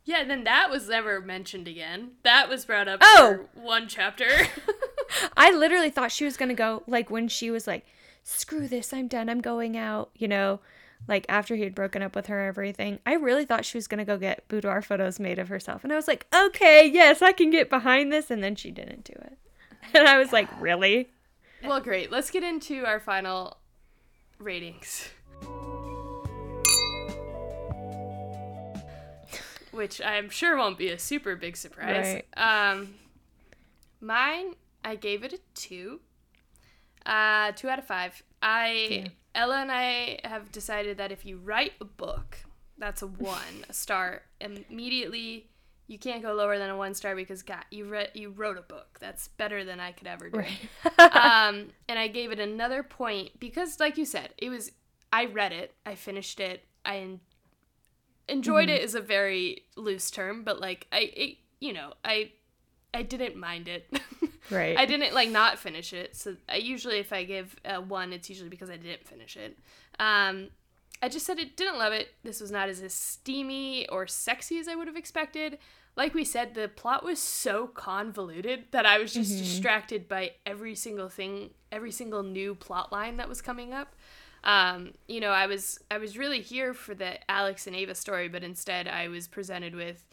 yeah 0.04 0.24
then 0.24 0.44
that 0.44 0.70
was 0.70 0.88
never 0.88 1.20
mentioned 1.20 1.68
again 1.68 2.12
that 2.22 2.48
was 2.48 2.64
brought 2.64 2.88
up 2.88 3.00
oh 3.02 3.46
one 3.54 3.86
chapter 3.88 4.26
i 5.36 5.50
literally 5.50 5.90
thought 5.90 6.12
she 6.12 6.24
was 6.24 6.36
gonna 6.36 6.54
go 6.54 6.82
like 6.86 7.10
when 7.10 7.28
she 7.28 7.50
was 7.50 7.66
like 7.66 7.86
screw 8.24 8.66
this 8.66 8.92
i'm 8.92 9.08
done 9.08 9.28
i'm 9.28 9.40
going 9.40 9.76
out 9.76 10.10
you 10.14 10.28
know 10.28 10.60
like 11.06 11.26
after 11.28 11.54
he 11.54 11.62
had 11.62 11.74
broken 11.74 12.02
up 12.02 12.16
with 12.16 12.26
her 12.26 12.40
and 12.40 12.48
everything, 12.48 12.98
I 13.06 13.14
really 13.14 13.44
thought 13.44 13.64
she 13.64 13.78
was 13.78 13.86
gonna 13.86 14.04
go 14.04 14.16
get 14.18 14.46
boudoir 14.48 14.82
photos 14.82 15.20
made 15.20 15.38
of 15.38 15.48
herself. 15.48 15.84
And 15.84 15.92
I 15.92 15.96
was 15.96 16.08
like, 16.08 16.26
okay, 16.34 16.90
yes, 16.92 17.22
I 17.22 17.32
can 17.32 17.50
get 17.50 17.70
behind 17.70 18.12
this. 18.12 18.30
And 18.30 18.42
then 18.42 18.56
she 18.56 18.70
didn't 18.70 19.04
do 19.04 19.12
it. 19.12 19.38
And 19.94 20.08
I 20.08 20.18
was 20.18 20.32
like, 20.32 20.48
really? 20.60 21.08
Well, 21.62 21.80
great. 21.80 22.10
Let's 22.10 22.30
get 22.30 22.42
into 22.42 22.84
our 22.84 23.00
final 23.00 23.58
ratings. 24.38 25.10
Which 29.70 30.00
I'm 30.00 30.28
sure 30.30 30.56
won't 30.56 30.78
be 30.78 30.88
a 30.88 30.98
super 30.98 31.36
big 31.36 31.56
surprise. 31.56 32.22
Right. 32.36 32.70
Um, 32.70 32.94
mine, 34.00 34.54
I 34.84 34.96
gave 34.96 35.24
it 35.24 35.32
a 35.32 35.38
two. 35.54 36.00
Uh, 37.04 37.52
two 37.52 37.68
out 37.68 37.78
of 37.78 37.86
five. 37.86 38.22
I. 38.42 39.06
Ella 39.34 39.60
and 39.60 39.70
I 39.70 40.18
have 40.24 40.50
decided 40.50 40.98
that 40.98 41.12
if 41.12 41.24
you 41.24 41.38
write 41.38 41.74
a 41.80 41.84
book, 41.84 42.38
that's 42.76 43.02
a 43.02 43.06
one, 43.06 43.64
a 43.68 43.72
star. 43.72 44.22
Immediately, 44.40 45.48
you 45.88 45.98
can't 45.98 46.22
go 46.22 46.34
lower 46.34 46.58
than 46.58 46.70
a 46.70 46.76
one 46.76 46.94
star 46.94 47.16
because 47.16 47.42
God, 47.42 47.64
you 47.70 47.86
read 47.86 48.10
you 48.14 48.30
wrote 48.30 48.58
a 48.58 48.62
book. 48.62 48.98
That's 49.00 49.28
better 49.28 49.64
than 49.64 49.80
I 49.80 49.92
could 49.92 50.06
ever 50.06 50.30
do. 50.30 50.38
Right. 50.38 50.68
um, 50.98 51.70
and 51.88 51.98
I 51.98 52.06
gave 52.08 52.30
it 52.30 52.38
another 52.38 52.82
point 52.82 53.40
because, 53.40 53.80
like 53.80 53.98
you 53.98 54.04
said, 54.04 54.34
it 54.38 54.50
was. 54.50 54.70
I 55.10 55.24
read 55.24 55.52
it. 55.52 55.74
I 55.86 55.94
finished 55.94 56.38
it. 56.38 56.64
I 56.84 56.98
en- 56.98 57.20
enjoyed 58.28 58.68
mm-hmm. 58.68 58.76
it 58.76 58.82
is 58.82 58.94
a 58.94 59.00
very 59.00 59.62
loose 59.74 60.10
term, 60.10 60.44
but 60.44 60.60
like 60.60 60.86
I, 60.92 61.10
it, 61.16 61.38
you 61.60 61.72
know, 61.72 61.94
I, 62.04 62.32
I 62.92 63.02
didn't 63.02 63.36
mind 63.36 63.68
it. 63.68 63.90
Right. 64.50 64.78
I 64.78 64.86
didn't 64.86 65.12
like 65.12 65.28
not 65.28 65.58
finish 65.58 65.92
it. 65.92 66.16
So 66.16 66.36
I 66.48 66.56
usually 66.56 66.96
if 66.96 67.12
I 67.12 67.24
give 67.24 67.54
a 67.64 67.80
one, 67.80 68.12
it's 68.12 68.30
usually 68.30 68.48
because 68.48 68.70
I 68.70 68.76
didn't 68.76 69.06
finish 69.06 69.36
it. 69.36 69.58
Um, 69.98 70.48
I 71.02 71.08
just 71.08 71.26
said 71.26 71.38
it 71.38 71.56
didn't 71.56 71.78
love 71.78 71.92
it. 71.92 72.14
This 72.24 72.40
was 72.40 72.50
not 72.50 72.68
as 72.68 72.82
steamy 72.92 73.88
or 73.88 74.06
sexy 74.06 74.58
as 74.58 74.68
I 74.68 74.74
would 74.74 74.86
have 74.86 74.96
expected. 74.96 75.58
Like 75.98 76.14
we 76.14 76.24
said, 76.24 76.54
the 76.54 76.68
plot 76.68 77.04
was 77.04 77.20
so 77.20 77.66
convoluted 77.66 78.66
that 78.70 78.86
I 78.86 78.98
was 78.98 79.12
just 79.12 79.32
mm-hmm. 79.32 79.40
distracted 79.40 80.06
by 80.06 80.30
every 80.46 80.76
single 80.76 81.08
thing, 81.08 81.50
every 81.72 81.90
single 81.90 82.22
new 82.22 82.54
plot 82.54 82.92
line 82.92 83.16
that 83.16 83.28
was 83.28 83.42
coming 83.42 83.74
up. 83.74 83.96
Um, 84.44 84.92
you 85.08 85.18
know, 85.18 85.30
I 85.30 85.46
was 85.46 85.80
I 85.90 85.98
was 85.98 86.16
really 86.16 86.40
here 86.40 86.72
for 86.72 86.94
the 86.94 87.18
Alex 87.28 87.66
and 87.66 87.74
Ava 87.74 87.96
story, 87.96 88.28
but 88.28 88.44
instead 88.44 88.86
I 88.86 89.08
was 89.08 89.26
presented 89.26 89.74
with 89.74 90.06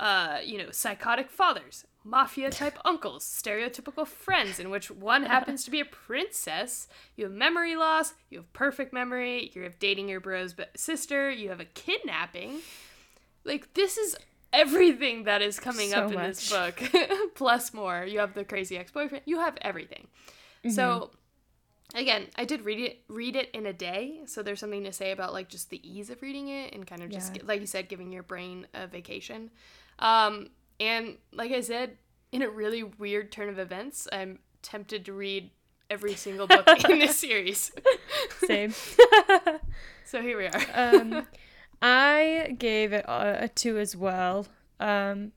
uh, 0.00 0.38
you 0.42 0.58
know, 0.58 0.70
psychotic 0.72 1.30
fathers, 1.30 1.84
mafia 2.02 2.50
type 2.50 2.76
uncles, 2.84 3.24
stereotypical 3.24 4.08
friends 4.08 4.58
in 4.58 4.68
which 4.68 4.90
one 4.90 5.22
happens 5.22 5.62
to 5.62 5.70
be 5.70 5.78
a 5.78 5.84
princess. 5.84 6.88
You 7.14 7.26
have 7.26 7.32
memory 7.32 7.76
loss, 7.76 8.14
you 8.30 8.38
have 8.38 8.52
perfect 8.52 8.92
memory, 8.92 9.52
you 9.54 9.62
have 9.62 9.78
dating 9.78 10.08
your 10.08 10.18
bro's 10.18 10.56
sister, 10.74 11.30
you 11.30 11.50
have 11.50 11.60
a 11.60 11.66
kidnapping. 11.66 12.62
Like 13.44 13.74
this 13.74 13.96
is 13.96 14.16
everything 14.52 15.24
that 15.24 15.42
is 15.42 15.60
coming 15.60 15.90
so 15.90 16.04
up 16.04 16.10
in 16.10 16.16
much. 16.16 16.26
this 16.26 16.50
book 16.50 16.82
plus 17.34 17.72
more. 17.72 18.04
You 18.04 18.18
have 18.20 18.34
the 18.34 18.44
crazy 18.44 18.76
ex-boyfriend, 18.76 19.22
you 19.26 19.38
have 19.38 19.56
everything. 19.62 20.06
Mm-hmm. 20.64 20.74
So 20.74 21.10
again, 21.94 22.26
I 22.36 22.44
did 22.44 22.64
read 22.64 22.78
it 22.78 23.00
read 23.08 23.36
it 23.36 23.50
in 23.50 23.66
a 23.66 23.72
day, 23.72 24.20
so 24.26 24.42
there's 24.42 24.60
something 24.60 24.84
to 24.84 24.92
say 24.92 25.10
about 25.12 25.32
like 25.32 25.48
just 25.48 25.70
the 25.70 25.80
ease 25.88 26.10
of 26.10 26.22
reading 26.22 26.48
it 26.48 26.74
and 26.74 26.86
kind 26.86 27.02
of 27.02 27.10
just 27.10 27.36
yeah. 27.36 27.42
like 27.44 27.60
you 27.60 27.66
said 27.66 27.88
giving 27.88 28.12
your 28.12 28.22
brain 28.22 28.66
a 28.74 28.86
vacation. 28.86 29.50
Um 29.98 30.50
and 30.78 31.18
like 31.32 31.52
I 31.52 31.60
said, 31.60 31.98
in 32.32 32.42
a 32.42 32.48
really 32.48 32.82
weird 32.82 33.30
turn 33.30 33.48
of 33.48 33.58
events, 33.58 34.08
I'm 34.10 34.38
tempted 34.62 35.04
to 35.04 35.12
read 35.12 35.50
every 35.90 36.14
single 36.14 36.46
book 36.46 36.88
in 36.88 36.98
this 36.98 37.16
series. 37.20 37.72
Same. 38.46 38.72
so 40.06 40.22
here 40.22 40.38
we 40.38 40.46
are. 40.46 40.62
um, 40.74 41.26
I 41.82 42.56
gave 42.58 42.92
it 42.92 43.04
a, 43.06 43.44
a 43.44 43.48
two 43.48 43.78
as 43.78 43.96
well. 43.96 44.46
Um, 44.78 45.32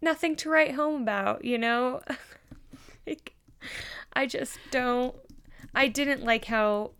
nothing 0.00 0.36
to 0.36 0.50
write 0.50 0.74
home 0.74 1.02
about, 1.02 1.44
you 1.44 1.58
know? 1.58 2.02
like, 3.06 3.34
I 4.12 4.26
just 4.26 4.58
don't. 4.70 5.14
I 5.74 5.88
didn't 5.88 6.24
like 6.24 6.46
how 6.46 6.92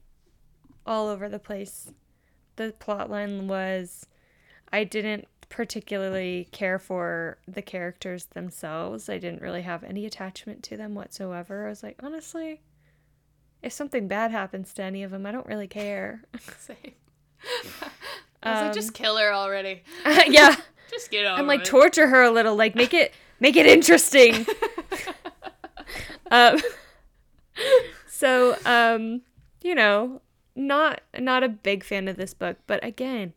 all 0.87 1.09
over 1.09 1.29
the 1.29 1.39
place 1.39 1.93
the 2.57 2.75
plotline 2.79 3.47
was. 3.47 4.07
I 4.73 4.85
didn't 4.85 5.27
particularly 5.49 6.49
care 6.53 6.79
for 6.79 7.39
the 7.49 7.63
characters 7.63 8.27
themselves. 8.27 9.09
I 9.09 9.19
didn't 9.19 9.43
really 9.43 9.63
have 9.63 9.83
any 9.83 10.07
attachment 10.07 10.63
to 10.65 10.77
them 10.77 10.95
whatsoever. 10.95 11.67
I 11.67 11.71
was 11.71 11.83
like, 11.83 12.01
honestly, 12.03 12.61
if 13.63 13.73
something 13.73 14.07
bad 14.07 14.31
happens 14.31 14.73
to 14.75 14.83
any 14.83 15.03
of 15.03 15.11
them, 15.11 15.27
I 15.27 15.33
don't 15.33 15.47
really 15.47 15.69
care. 15.69 16.23
Same. 16.59 16.95
I 18.43 18.51
was 18.51 18.59
um, 18.59 18.65
like, 18.67 18.75
just 18.75 18.89
um, 18.89 18.95
kill 18.95 19.17
her 19.19 19.33
already. 19.33 19.83
yeah. 20.27 20.57
Just 20.91 21.13
get 21.13 21.25
over 21.25 21.39
and 21.39 21.47
like 21.47 21.61
it. 21.61 21.67
torture 21.67 22.09
her 22.09 22.25
a 22.25 22.33
little, 22.33 22.57
like 22.57 22.75
make 22.75 22.93
it 22.93 23.15
make 23.39 23.55
it 23.55 23.65
interesting. 23.65 24.45
um, 26.33 26.61
so 28.09 28.57
um, 28.65 29.23
you 29.63 29.77
know, 29.77 30.21
not 30.57 31.01
not 31.17 31.45
a 31.45 31.49
big 31.49 31.85
fan 31.85 32.09
of 32.09 32.17
this 32.17 32.35
book, 32.35 32.57
but 32.67 32.85
again, 32.85 33.35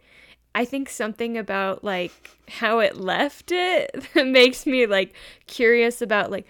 I 0.55 0.65
think 0.65 0.89
something 0.89 1.37
about 1.37 1.83
like 1.83 2.39
how 2.49 2.79
it 2.79 2.97
left 2.97 3.51
it 3.51 4.03
that 4.15 4.25
makes 4.25 4.65
me 4.65 4.87
like 4.87 5.13
curious 5.45 6.01
about 6.01 6.31
like 6.31 6.47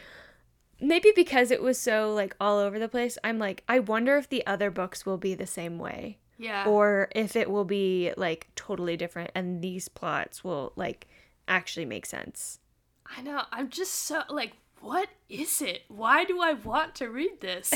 maybe 0.80 1.12
because 1.13 1.52
it 1.52 1.62
was 1.62 1.78
so 1.78 2.13
like 2.13 2.34
all 2.39 2.60
over 2.60 2.80
the 2.80 2.88
place. 2.88 3.18
I'm 3.26 3.39
like 3.39 3.62
I 3.68 3.80
wonder 3.80 4.16
if 4.16 4.30
the 4.30 4.48
other 4.48 4.72
books 4.72 5.06
will 5.06 5.18
be 5.18 5.36
the 5.36 5.48
same 5.48 5.80
way 5.80 6.18
yeah. 6.38 6.65
or 6.65 7.10
if 7.15 7.36
it 7.36 7.50
will 7.50 7.65
be 7.65 8.12
like 8.17 8.48
totally 8.56 8.98
different 8.98 9.32
and 9.36 9.62
these 9.62 9.88
plots 9.88 10.43
will 10.43 10.74
like 10.76 11.08
actually 11.48 11.86
make 11.86 12.06
sense. 12.06 12.60
I 13.06 13.22
know. 13.22 13.43
I'm 13.52 13.69
just 13.69 13.93
so 13.93 14.24
like, 14.30 14.54
what 14.82 15.10
is 15.30 15.62
it? 15.62 15.84
Why 15.88 16.26
do 16.26 16.41
I 16.41 16.54
want 16.54 16.96
to 16.96 17.10
read 17.10 17.41
this? 17.41 17.72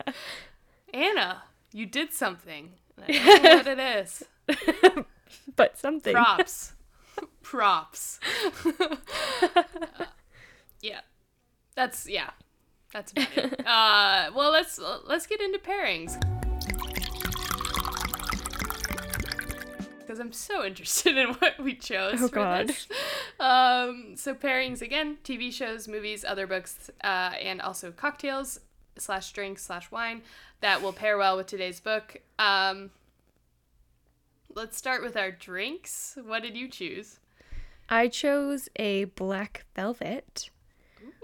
Ana, 0.94 1.42
you 1.72 1.86
did 1.86 2.12
something. 2.12 2.72
I 3.00 3.12
don't 3.12 3.42
know 3.42 3.56
what 3.56 3.66
it 3.66 3.78
is. 3.78 4.24
but 5.56 5.78
something. 5.78 6.12
Props. 6.12 6.72
Props. 7.42 8.18
Uh, 8.64 8.96
yeah. 10.80 11.00
That's 11.74 12.08
yeah. 12.08 12.30
That's 12.92 13.12
about 13.12 13.36
it. 13.36 13.66
Uh, 13.66 14.30
well, 14.34 14.50
let's 14.50 14.80
let's 15.06 15.26
get 15.26 15.40
into 15.40 15.58
pairings. 15.58 16.39
Because 20.10 20.18
I'm 20.18 20.32
so 20.32 20.64
interested 20.64 21.16
in 21.16 21.34
what 21.34 21.60
we 21.60 21.76
chose. 21.76 22.20
Oh, 22.20 22.26
for 22.26 22.34
God. 22.34 22.66
this. 22.66 22.88
Um, 23.38 24.16
so 24.16 24.34
pairings 24.34 24.82
again: 24.82 25.18
TV 25.22 25.52
shows, 25.52 25.86
movies, 25.86 26.24
other 26.24 26.48
books, 26.48 26.90
uh, 27.04 27.30
and 27.40 27.60
also 27.60 27.92
cocktails 27.92 28.58
slash 28.96 29.30
drinks 29.30 29.62
slash 29.62 29.88
wine 29.92 30.22
that 30.62 30.82
will 30.82 30.92
pair 30.92 31.16
well 31.16 31.36
with 31.36 31.46
today's 31.46 31.78
book. 31.78 32.16
Um, 32.40 32.90
let's 34.52 34.76
start 34.76 35.00
with 35.00 35.16
our 35.16 35.30
drinks. 35.30 36.18
What 36.20 36.42
did 36.42 36.56
you 36.56 36.66
choose? 36.66 37.20
I 37.88 38.08
chose 38.08 38.68
a 38.74 39.04
black 39.04 39.64
velvet, 39.76 40.50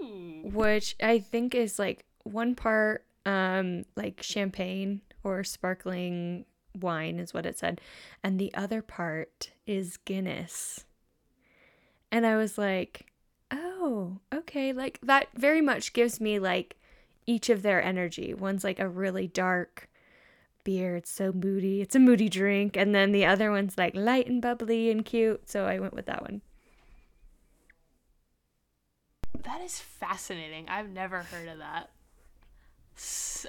Ooh. 0.01 0.43
which 0.45 0.95
I 1.03 1.19
think 1.19 1.53
is 1.53 1.77
like 1.77 2.05
one 2.23 2.55
part 2.55 3.03
um 3.25 3.83
like 3.97 4.23
champagne 4.23 5.01
or 5.25 5.43
sparkling 5.43 6.45
wine 6.81 7.19
is 7.19 7.33
what 7.33 7.45
it 7.45 7.57
said, 7.57 7.81
and 8.23 8.39
the 8.39 8.53
other 8.53 8.81
part 8.81 9.51
is 9.65 9.97
Guinness. 9.97 10.85
And 12.11 12.25
I 12.25 12.35
was 12.35 12.57
like, 12.57 13.07
"Oh, 13.51 14.19
okay, 14.33 14.73
like 14.73 14.99
that 15.03 15.27
very 15.35 15.61
much 15.61 15.93
gives 15.93 16.21
me 16.21 16.39
like 16.39 16.77
each 17.25 17.49
of 17.49 17.61
their 17.61 17.83
energy. 17.83 18.33
One's 18.33 18.63
like 18.63 18.79
a 18.79 18.87
really 18.87 19.27
dark 19.27 19.89
beer, 20.63 20.97
it's 20.97 21.11
so 21.11 21.31
moody. 21.31 21.81
It's 21.81 21.95
a 21.95 21.99
moody 21.99 22.27
drink, 22.27 22.75
and 22.75 22.93
then 22.93 23.13
the 23.13 23.25
other 23.25 23.51
one's 23.51 23.77
like 23.77 23.95
light 23.95 24.27
and 24.27 24.41
bubbly 24.41 24.91
and 24.91 25.05
cute, 25.05 25.49
so 25.49 25.65
I 25.65 25.79
went 25.79 25.93
with 25.93 26.07
that 26.07 26.21
one. 26.21 26.41
That 29.43 29.61
is 29.61 29.79
fascinating. 29.79 30.67
I've 30.67 30.89
never 30.89 31.23
heard 31.23 31.47
of 31.47 31.59
that. 31.59 31.89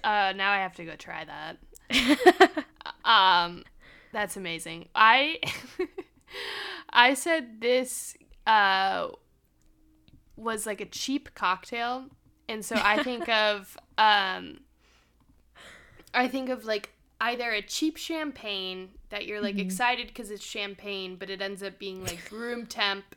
Uh, 0.04 0.32
now 0.36 0.52
I 0.52 0.58
have 0.58 0.76
to 0.76 0.84
go 0.84 0.94
try 0.94 1.24
that. 1.24 2.64
um, 3.09 3.64
that's 4.12 4.37
amazing. 4.37 4.88
I 4.94 5.40
I 6.90 7.14
said 7.14 7.61
this 7.61 8.16
uh 8.47 9.09
was 10.37 10.66
like 10.66 10.81
a 10.81 10.87
cheap 10.87 11.35
cocktail, 11.35 12.05
and 12.49 12.64
so 12.64 12.77
I 12.77 13.03
think 13.03 13.29
of 13.47 13.77
um 13.99 14.61
I 16.14 16.29
think 16.29 16.49
of 16.49 16.64
like 16.64 16.90
either 17.21 17.51
a 17.51 17.62
cheap 17.62 17.97
champagne 17.97 18.90
that 19.11 19.27
you're 19.27 19.40
like 19.40 19.59
excited 19.59 20.07
because 20.09 20.31
it's 20.31 20.44
champagne, 20.44 21.16
but 21.16 21.31
it 21.31 21.42
ends 21.42 21.62
up 21.62 21.79
being 21.79 22.03
like 22.05 22.21
room 22.33 22.66
temp, 22.66 23.16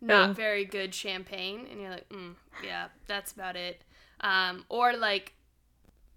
not 0.00 0.30
Oh. 0.30 0.32
very 0.32 0.64
good 0.64 0.94
champagne, 0.94 1.66
and 1.70 1.80
you're 1.80 1.90
like, 1.90 2.08
mm, 2.08 2.34
yeah, 2.64 2.88
that's 3.06 3.32
about 3.32 3.56
it. 3.56 3.82
Um, 4.20 4.64
or 4.68 4.96
like 4.96 5.34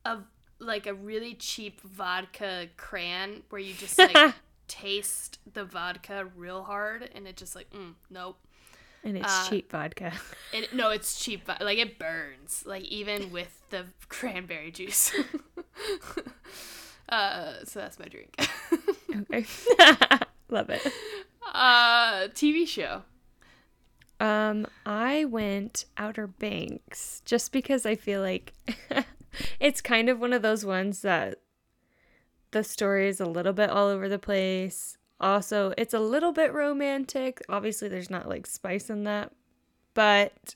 a 0.06 0.18
like 0.62 0.86
a 0.88 0.94
really 0.94 1.34
cheap 1.34 1.82
vodka 1.82 2.68
cran 2.78 3.44
where 3.50 3.60
you 3.60 3.74
just 3.74 3.98
like 3.98 4.36
taste 4.68 5.40
the 5.54 5.66
vodka 5.66 6.28
real 6.38 6.64
hard, 6.64 7.10
and 7.14 7.28
it 7.28 7.36
just 7.36 7.56
like, 7.56 7.70
mm, 7.72 7.94
nope. 8.10 8.38
And 9.04 9.18
it's 9.18 9.26
Uh, 9.28 9.50
cheap 9.50 9.72
vodka. 9.72 10.14
It, 10.54 10.74
no, 10.74 10.92
it's 10.92 11.20
cheap. 11.20 11.50
Like 11.60 11.80
it 11.80 11.98
burns. 11.98 12.64
Like 12.68 12.84
even 12.84 13.32
with 13.32 13.62
the 13.72 13.88
cranberry 14.10 14.70
juice. 14.72 15.12
uh, 17.10 17.54
so 17.66 17.80
that's 17.80 17.98
my 18.00 18.06
drink. 18.06 18.36
Okay. 19.14 19.46
Love 20.50 20.70
it. 20.70 20.86
uh, 21.54 22.28
TV 22.30 22.68
show. 22.68 23.02
Um, 24.20 24.68
I 24.86 25.26
went 25.26 25.86
Outer 25.98 26.28
Banks 26.28 27.24
just 27.26 27.52
because 27.52 27.88
I 27.88 27.96
feel 27.96 28.22
like 28.22 28.54
it's 29.60 29.82
kind 29.82 30.10
of 30.10 30.20
one 30.20 30.34
of 30.34 30.42
those 30.42 30.66
ones 30.66 31.02
that 31.02 31.40
the 32.52 32.64
story 32.64 33.08
is 33.08 33.20
a 33.20 33.26
little 33.26 33.54
bit 33.54 33.70
all 33.70 33.88
over 33.88 34.08
the 34.08 34.20
place. 34.20 34.98
Also, 35.20 35.74
it's 35.78 35.94
a 35.94 36.00
little 36.00 36.32
bit 36.32 36.54
romantic. 36.54 37.42
Obviously, 37.48 37.88
there's 37.88 38.10
not 38.10 38.28
like 38.28 38.46
spice 38.46 38.90
in 38.90 39.04
that, 39.04 39.32
but 39.94 40.56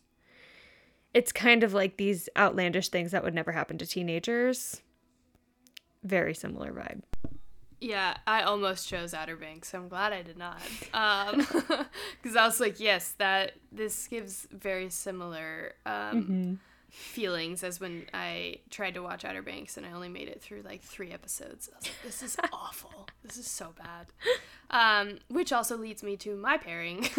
it's 1.14 1.32
kind 1.32 1.64
of 1.64 1.74
like 1.74 1.98
these 1.98 2.28
outlandish 2.38 2.90
things 2.90 3.12
that 3.12 3.24
would 3.24 3.34
never 3.34 3.52
happen 3.52 3.78
to 3.78 3.86
teenagers. 3.86 4.82
Very 6.04 6.34
similar 6.34 6.72
vibe. 6.72 7.02
Yeah, 7.80 8.18
I 8.26 8.42
almost 8.42 8.88
chose 8.88 9.14
Outer 9.14 9.36
Banks. 9.36 9.70
So 9.70 9.78
I'm 9.78 9.88
glad 9.88 10.14
I 10.14 10.24
did 10.24 10.38
not. 10.38 10.60
Um, 10.94 11.38
because 12.22 12.36
I 12.36 12.46
was 12.46 12.60
like, 12.60 12.80
yes, 12.80 13.14
that 13.20 13.54
this 13.72 14.08
gives 14.08 14.48
very 14.52 14.90
similar 14.90 15.74
um 15.86 16.60
feelings 16.96 17.62
as 17.64 17.80
when 17.80 18.06
I 18.14 18.60
tried 18.70 18.94
to 18.94 19.02
watch 19.02 19.26
Outer 19.26 19.42
Banks 19.42 19.76
and 19.76 19.86
I 19.86 19.92
only 19.92 20.08
made 20.08 20.30
it 20.30 20.42
through 20.42 20.62
like 20.62 20.82
three 20.82 21.12
episodes. 21.12 21.70
I 21.72 21.76
was 21.78 21.86
like, 21.86 22.02
this 22.04 22.24
is 22.24 22.38
awful. 22.54 23.08
This 23.24 23.38
is 23.38 23.48
so 23.48 23.74
bad. 23.78 24.08
Um, 24.70 25.20
which 25.28 25.52
also 25.52 25.78
leads 25.78 26.04
me 26.04 26.16
to 26.18 26.36
my 26.36 26.58
pairing, 26.58 27.04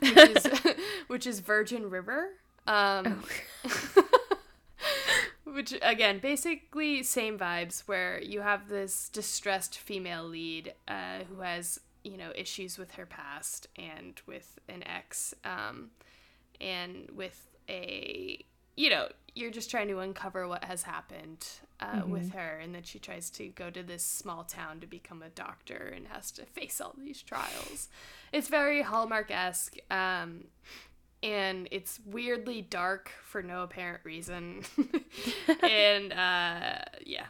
which 0.00 0.16
is 0.16 0.46
which 1.06 1.26
is 1.26 1.40
Virgin 1.40 1.88
River. 1.88 2.30
Um, 2.66 3.24
which 5.44 5.74
again, 5.80 6.18
basically 6.18 7.02
same 7.02 7.38
vibes 7.38 7.80
where 7.86 8.22
you 8.22 8.42
have 8.42 8.68
this 8.68 9.08
distressed 9.08 9.78
female 9.78 10.24
lead 10.24 10.74
uh, 10.86 11.20
who 11.30 11.40
has 11.40 11.80
you 12.04 12.18
know 12.18 12.30
issues 12.34 12.76
with 12.76 12.92
her 12.92 13.06
past 13.06 13.68
and 13.76 14.20
with 14.26 14.58
an 14.68 14.86
ex, 14.86 15.34
um, 15.44 15.90
and 16.60 17.10
with 17.14 17.46
a 17.70 18.44
you 18.78 18.90
know 18.90 19.08
you're 19.34 19.50
just 19.50 19.70
trying 19.70 19.88
to 19.88 19.98
uncover 20.00 20.48
what 20.48 20.64
has 20.64 20.82
happened 20.82 21.46
uh, 21.80 22.02
with 22.06 22.32
her, 22.32 22.58
and 22.62 22.74
then 22.74 22.82
she 22.82 22.98
tries 22.98 23.30
to 23.30 23.46
go 23.48 23.70
to 23.70 23.82
this 23.82 24.02
small 24.02 24.42
town 24.42 24.80
to 24.80 24.86
become 24.86 25.22
a 25.22 25.28
doctor 25.28 25.92
and 25.94 26.08
has 26.08 26.30
to 26.32 26.44
face 26.44 26.80
all 26.80 26.94
these 26.98 27.22
trials. 27.22 27.88
It's 28.32 28.48
very 28.48 28.82
Hallmark 28.82 29.30
esque. 29.30 29.76
Um, 29.90 30.44
and 31.22 31.68
it's 31.70 32.00
weirdly 32.06 32.62
dark 32.62 33.10
for 33.24 33.42
no 33.42 33.62
apparent 33.62 34.04
reason. 34.04 34.62
and 35.62 36.12
uh, 36.12 36.78
yeah, 37.04 37.26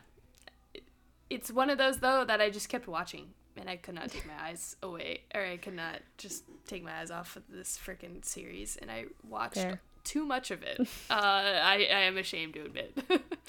it's 1.30 1.50
one 1.50 1.70
of 1.70 1.78
those 1.78 1.98
though 1.98 2.24
that 2.24 2.40
I 2.40 2.50
just 2.50 2.68
kept 2.68 2.86
watching, 2.86 3.28
and 3.56 3.68
I 3.68 3.76
could 3.76 3.94
not 3.94 4.10
take 4.10 4.26
my 4.26 4.48
eyes 4.48 4.76
away, 4.82 5.22
or 5.34 5.42
I 5.42 5.56
could 5.56 5.74
not 5.74 6.00
just 6.16 6.44
take 6.66 6.84
my 6.84 7.00
eyes 7.00 7.10
off 7.10 7.36
of 7.36 7.42
this 7.48 7.78
freaking 7.82 8.24
series, 8.24 8.76
and 8.76 8.90
I 8.90 9.06
watched 9.28 9.56
Fair. 9.56 9.80
Too 10.04 10.24
much 10.24 10.50
of 10.50 10.62
it. 10.62 10.86
Uh, 11.10 11.14
I 11.14 11.88
I 11.90 12.00
am 12.00 12.18
ashamed 12.18 12.54
to 12.54 12.64
admit. 12.64 12.98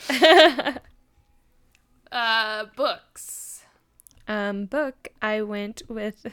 uh, 2.11 2.65
books. 2.75 3.63
Um, 4.27 4.65
book, 4.65 5.09
I 5.21 5.41
went 5.41 5.81
with 5.87 6.25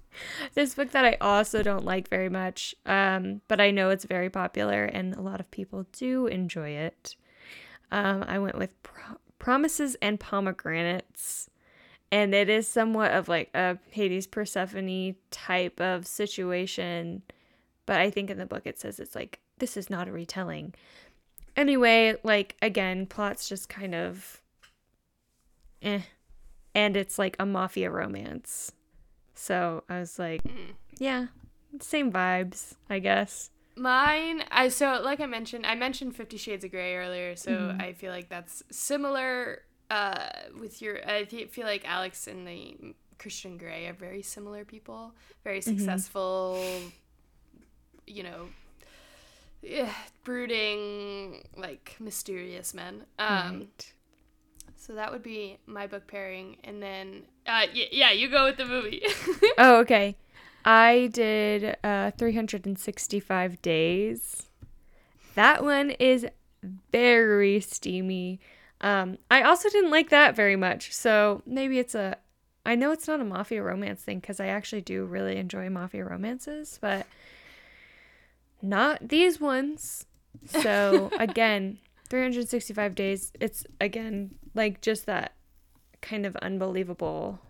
this 0.54 0.74
book 0.74 0.92
that 0.92 1.04
I 1.04 1.16
also 1.20 1.62
don't 1.62 1.84
like 1.84 2.08
very 2.08 2.28
much, 2.28 2.74
um, 2.86 3.40
but 3.48 3.60
I 3.60 3.70
know 3.70 3.90
it's 3.90 4.04
very 4.04 4.30
popular 4.30 4.84
and 4.84 5.14
a 5.14 5.20
lot 5.20 5.40
of 5.40 5.50
people 5.50 5.86
do 5.92 6.26
enjoy 6.26 6.70
it. 6.70 7.16
Um, 7.90 8.24
I 8.26 8.38
went 8.38 8.56
with 8.56 8.80
Pro- 8.82 9.18
Promises 9.38 9.96
and 10.00 10.20
Pomegranates, 10.20 11.50
and 12.12 12.34
it 12.34 12.48
is 12.48 12.68
somewhat 12.68 13.12
of 13.12 13.28
like 13.28 13.50
a 13.54 13.78
Hades 13.90 14.26
Persephone 14.26 15.16
type 15.30 15.80
of 15.80 16.06
situation, 16.06 17.22
but 17.88 17.98
I 18.00 18.10
think 18.10 18.28
in 18.28 18.36
the 18.36 18.44
book 18.44 18.62
it 18.66 18.78
says 18.78 19.00
it's 19.00 19.14
like 19.14 19.40
this 19.58 19.76
is 19.78 19.88
not 19.88 20.08
a 20.08 20.12
retelling. 20.12 20.74
Anyway, 21.56 22.14
like 22.22 22.54
again, 22.60 23.06
plot's 23.06 23.48
just 23.48 23.68
kind 23.70 23.94
of 23.94 24.42
eh 25.82 26.00
and 26.74 26.96
it's 26.96 27.18
like 27.18 27.34
a 27.40 27.46
mafia 27.46 27.90
romance. 27.90 28.72
So 29.34 29.84
I 29.88 30.00
was 30.00 30.18
like, 30.18 30.42
Mm. 30.44 30.74
yeah, 30.98 31.26
same 31.80 32.12
vibes, 32.12 32.74
I 32.90 32.98
guess. 32.98 33.50
Mine, 33.74 34.44
I 34.50 34.68
so 34.68 35.00
like 35.02 35.20
I 35.20 35.26
mentioned, 35.26 35.64
I 35.66 35.74
mentioned 35.74 36.14
Fifty 36.14 36.36
Shades 36.36 36.64
of 36.64 36.70
Grey 36.70 36.94
earlier, 36.96 37.36
so 37.36 37.50
Mhm. 37.50 37.80
I 37.80 37.92
feel 37.94 38.12
like 38.12 38.28
that's 38.28 38.62
similar. 38.70 39.62
Uh, 39.90 40.28
with 40.60 40.82
your, 40.82 40.96
I 41.08 41.24
fe- 41.24 41.46
feel 41.46 41.64
like 41.64 41.82
Alex 41.88 42.26
and 42.26 42.46
the 42.46 42.94
Christian 43.18 43.56
Grey 43.56 43.86
are 43.86 43.94
very 43.94 44.20
similar 44.20 44.66
people, 44.66 45.14
very 45.44 45.62
successful. 45.62 46.62
You 48.08 48.22
know, 48.24 48.48
eh, 49.66 49.90
brooding, 50.24 51.44
like 51.56 51.96
mysterious 52.00 52.74
men. 52.74 53.04
Um, 53.18 53.58
Right. 53.58 53.92
so 54.76 54.94
that 54.94 55.12
would 55.12 55.22
be 55.22 55.58
my 55.66 55.86
book 55.86 56.06
pairing, 56.06 56.56
and 56.64 56.82
then, 56.82 57.22
uh, 57.46 57.66
y- 57.74 57.88
yeah, 57.92 58.10
you 58.12 58.28
go 58.28 58.44
with 58.44 58.56
the 58.56 58.64
movie. 58.66 59.02
Oh, 59.60 59.80
okay. 59.80 60.16
I 60.64 61.08
did 61.12 61.76
uh 61.82 62.12
365 62.12 63.60
days. 63.62 64.46
That 65.34 65.64
one 65.64 65.90
is 65.90 66.26
very 66.92 67.60
steamy. 67.60 68.38
Um 68.80 69.18
I 69.30 69.42
also 69.42 69.68
didn't 69.68 69.90
like 69.90 70.10
that 70.10 70.36
very 70.36 70.54
much. 70.56 70.94
So 70.94 71.42
maybe 71.46 71.78
it's 71.80 71.94
a 71.96 72.16
I 72.64 72.74
know 72.76 72.92
it's 72.92 73.08
not 73.08 73.20
a 73.20 73.24
mafia 73.24 73.62
romance 73.62 74.02
thing 74.02 74.20
cuz 74.20 74.38
I 74.40 74.46
actually 74.46 74.82
do 74.82 75.04
really 75.04 75.36
enjoy 75.38 75.68
mafia 75.70 76.04
romances, 76.04 76.78
but 76.80 77.06
not 78.62 79.08
these 79.08 79.40
ones. 79.40 80.06
So 80.46 81.10
again, 81.18 81.78
365 82.08 82.94
days 82.94 83.32
it's 83.40 83.66
again 83.80 84.30
like 84.54 84.80
just 84.80 85.06
that 85.06 85.34
kind 86.00 86.24
of 86.24 86.36
unbelievable 86.36 87.40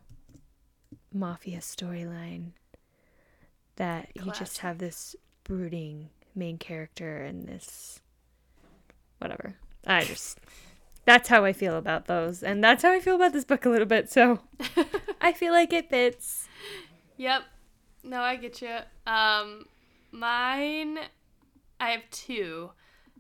mafia 1.13 1.59
storyline 1.59 2.51
that 3.77 4.09
you 4.15 4.33
just 4.33 4.59
have 4.59 4.79
this 4.79 5.15
brooding 5.45 6.11
main 6.35 6.59
character 6.59 7.19
and 7.19 7.47
this 7.47 8.01
whatever. 9.19 9.55
I 9.87 10.05
just 10.05 10.41
that's 11.05 11.29
how 11.29 11.45
I 11.45 11.53
feel 11.53 11.77
about 11.77 12.07
those 12.07 12.43
and 12.43 12.63
that's 12.63 12.83
how 12.83 12.93
I 12.93 13.01
feel 13.01 13.15
about 13.15 13.33
this 13.33 13.45
book 13.45 13.65
a 13.65 13.71
little 13.71 13.87
bit. 13.87 14.11
So 14.11 14.41
I 15.21 15.33
feel 15.33 15.53
like 15.53 15.73
it 15.73 15.89
fits. 15.89 16.49
Yep. 17.17 17.43
No, 18.05 18.21
I 18.21 18.37
get 18.37 18.61
you. 18.63 18.77
Um, 19.07 19.67
mine, 20.11 20.99
I 21.81 21.91
have 21.91 22.03
two. 22.11 22.71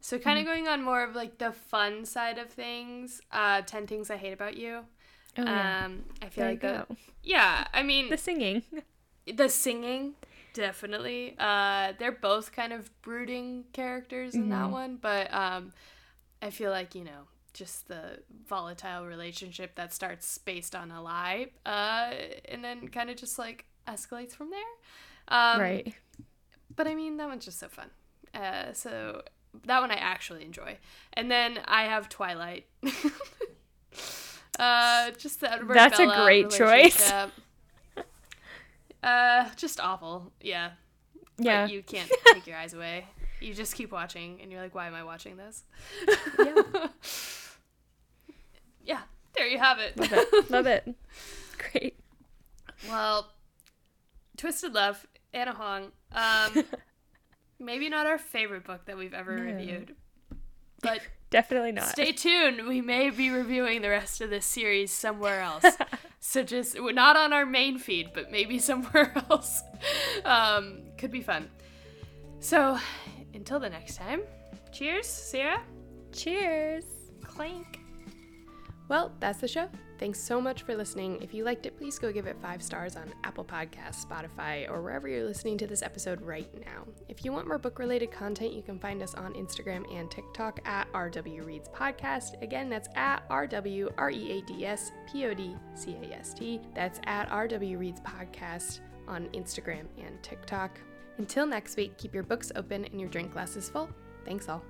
So 0.00 0.18
kind 0.18 0.38
of 0.38 0.44
Mm-hmm. 0.44 0.46
going 0.46 0.68
on 0.68 0.82
more 0.82 1.02
of 1.02 1.14
like 1.16 1.38
the 1.38 1.52
fun 1.52 2.04
side 2.04 2.38
of 2.38 2.50
things. 2.50 3.20
Uh, 3.32 3.62
Ten 3.62 3.86
Things 3.86 4.10
I 4.10 4.16
Hate 4.16 4.32
About 4.32 4.56
You. 4.56 4.84
Oh 5.36 5.44
yeah. 5.44 5.74
Um, 5.86 6.04
I 6.22 6.28
feel 6.28 6.44
there 6.44 6.50
like 6.50 6.60
the 6.60 6.86
yeah. 7.22 7.66
I 7.72 7.82
mean, 7.82 8.10
The 8.10 8.16
singing. 8.18 8.62
the 9.26 9.48
singing 9.48 10.14
definitely. 10.52 11.34
Uh, 11.38 11.92
they're 11.98 12.12
both 12.12 12.52
kind 12.52 12.72
of 12.72 12.90
brooding 13.02 13.64
characters 13.72 14.34
in 14.34 14.48
that 14.48 14.66
Mhm. 14.66 14.72
one, 14.72 14.96
but 14.96 15.32
um, 15.32 15.72
I 16.42 16.50
feel 16.50 16.70
like 16.70 16.94
you 16.94 17.04
know 17.04 17.28
just 17.54 17.88
the 17.88 18.20
volatile 18.48 19.06
relationship 19.06 19.74
that 19.76 19.92
starts 19.92 20.38
based 20.38 20.74
on 20.74 20.90
a 20.90 21.02
lie, 21.02 21.48
uh, 21.66 22.12
and 22.46 22.64
then 22.64 22.88
kind 22.88 23.10
of 23.10 23.16
just 23.16 23.38
like 23.38 23.66
escalates 23.88 24.32
from 24.32 24.50
there. 24.50 24.60
Um, 25.28 25.60
right. 25.60 25.94
But 26.78 26.86
I 26.86 26.94
mean, 26.94 27.16
that 27.16 27.26
one's 27.28 27.44
just 27.44 27.58
so 27.58 27.66
fun. 27.66 27.90
Uh, 28.32 28.72
so 28.72 29.22
that 29.64 29.80
one 29.80 29.90
I 29.90 29.96
actually 29.96 30.44
enjoy. 30.44 30.78
And 31.12 31.28
then 31.28 31.58
I 31.64 31.86
have 31.86 32.08
Twilight. 32.08 32.66
uh, 34.60 35.10
just 35.18 35.40
the 35.40 35.52
Edward 35.52 35.74
That's 35.74 35.98
a 35.98 36.06
great 36.06 36.48
choice. 36.50 37.12
Uh, 39.00 39.48
just 39.54 39.78
awful. 39.78 40.32
Yeah. 40.40 40.70
Yeah. 41.38 41.68
You 41.68 41.84
can't 41.84 42.10
take 42.32 42.48
your 42.48 42.56
eyes 42.56 42.74
away. 42.74 43.06
You 43.40 43.54
just 43.54 43.76
keep 43.76 43.92
watching, 43.92 44.40
and 44.42 44.50
you're 44.50 44.60
like, 44.60 44.74
why 44.74 44.88
am 44.88 44.94
I 44.94 45.04
watching 45.04 45.36
this? 45.36 45.62
Yeah. 46.36 46.88
yeah. 48.84 49.00
There 49.36 49.46
you 49.46 49.58
have 49.58 49.78
it. 49.78 49.96
Love 49.96 50.12
it. 50.12 50.50
Love 50.50 50.66
it. 50.66 50.94
Great. 51.58 51.96
Well, 52.88 53.30
Twisted 54.36 54.74
Love, 54.74 55.06
Ana 55.34 55.54
Huang. 55.54 55.92
Um, 56.12 56.64
maybe 57.58 57.88
not 57.88 58.06
our 58.06 58.18
favorite 58.18 58.64
book 58.64 58.84
that 58.86 58.96
we've 58.96 59.14
ever 59.14 59.36
No. 59.36 59.42
reviewed, 59.42 59.94
but 60.82 61.00
Definitely 61.30 61.72
not. 61.72 61.88
stay 61.88 62.12
tuned. 62.24 62.66
We 62.66 62.80
may 62.80 63.10
be 63.10 63.28
reviewing 63.30 63.82
the 63.82 63.90
rest 63.90 64.20
of 64.22 64.30
this 64.30 64.46
series 64.46 64.90
somewhere 64.90 65.40
else. 65.42 65.64
so 66.20 66.42
just 66.42 66.76
not 66.80 67.16
on 67.16 67.32
our 67.34 67.44
main 67.44 67.78
feed, 67.78 68.10
but 68.14 68.30
maybe 68.30 68.58
somewhere 68.58 69.12
else. 69.30 69.62
Um, 70.24 70.80
could 70.96 71.10
be 71.10 71.20
fun. 71.20 71.50
So 72.40 72.78
until 73.34 73.60
the 73.60 73.68
next 73.68 73.96
time, 73.96 74.22
cheers, 74.72 75.06
Sierra. 75.06 75.60
Cheers. 76.12 76.84
Clank. 77.22 77.80
Well, 78.88 79.12
that's 79.20 79.40
the 79.40 79.48
show. 79.48 79.68
Thanks 79.98 80.20
so 80.20 80.40
much 80.40 80.62
for 80.62 80.76
listening. 80.76 81.20
If 81.22 81.34
you 81.34 81.42
liked 81.42 81.66
it, 81.66 81.76
please 81.76 81.98
go 81.98 82.12
give 82.12 82.26
it 82.26 82.36
five 82.40 82.62
stars 82.62 82.94
on 82.94 83.12
Apple 83.24 83.44
Podcasts, 83.44 84.06
Spotify, 84.06 84.70
or 84.70 84.80
wherever 84.80 85.08
you're 85.08 85.24
listening 85.24 85.58
to 85.58 85.66
this 85.66 85.82
episode 85.82 86.22
right 86.22 86.48
now. 86.64 86.86
If 87.08 87.24
you 87.24 87.32
want 87.32 87.48
more 87.48 87.58
book 87.58 87.80
related 87.80 88.12
content, 88.12 88.52
you 88.52 88.62
can 88.62 88.78
find 88.78 89.02
us 89.02 89.14
on 89.14 89.34
Instagram 89.34 89.92
and 89.92 90.08
TikTok 90.08 90.60
at 90.64 90.90
RW 90.92 91.44
Reads 91.44 91.68
Podcast. 91.70 92.40
Again, 92.42 92.68
that's 92.68 92.88
at 92.94 93.28
RW 93.28 93.92
R 93.98 94.10
E 94.10 94.38
A 94.38 94.42
D 94.42 94.64
S 94.66 94.92
P 95.10 95.26
O 95.26 95.34
D 95.34 95.56
C 95.74 95.96
A 96.00 96.14
S 96.14 96.32
T. 96.32 96.60
That's 96.76 97.00
at 97.04 97.28
RW 97.30 97.76
Reads 97.76 98.00
Podcast 98.02 98.78
on 99.08 99.26
Instagram 99.30 99.86
and 99.98 100.22
TikTok. 100.22 100.78
Until 101.16 101.44
next 101.44 101.76
week, 101.76 101.98
keep 101.98 102.14
your 102.14 102.22
books 102.22 102.52
open 102.54 102.84
and 102.84 103.00
your 103.00 103.10
drink 103.10 103.32
glasses 103.32 103.68
full. 103.68 103.90
Thanks 104.24 104.48
all. 104.48 104.62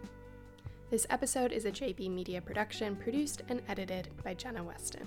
This 0.90 1.06
episode 1.10 1.52
is 1.52 1.66
a 1.66 1.70
JB 1.70 2.10
Media 2.10 2.40
production, 2.40 2.96
produced 2.96 3.42
and 3.50 3.60
edited 3.68 4.08
by 4.24 4.32
Jenna 4.32 4.64
Weston. 4.64 5.06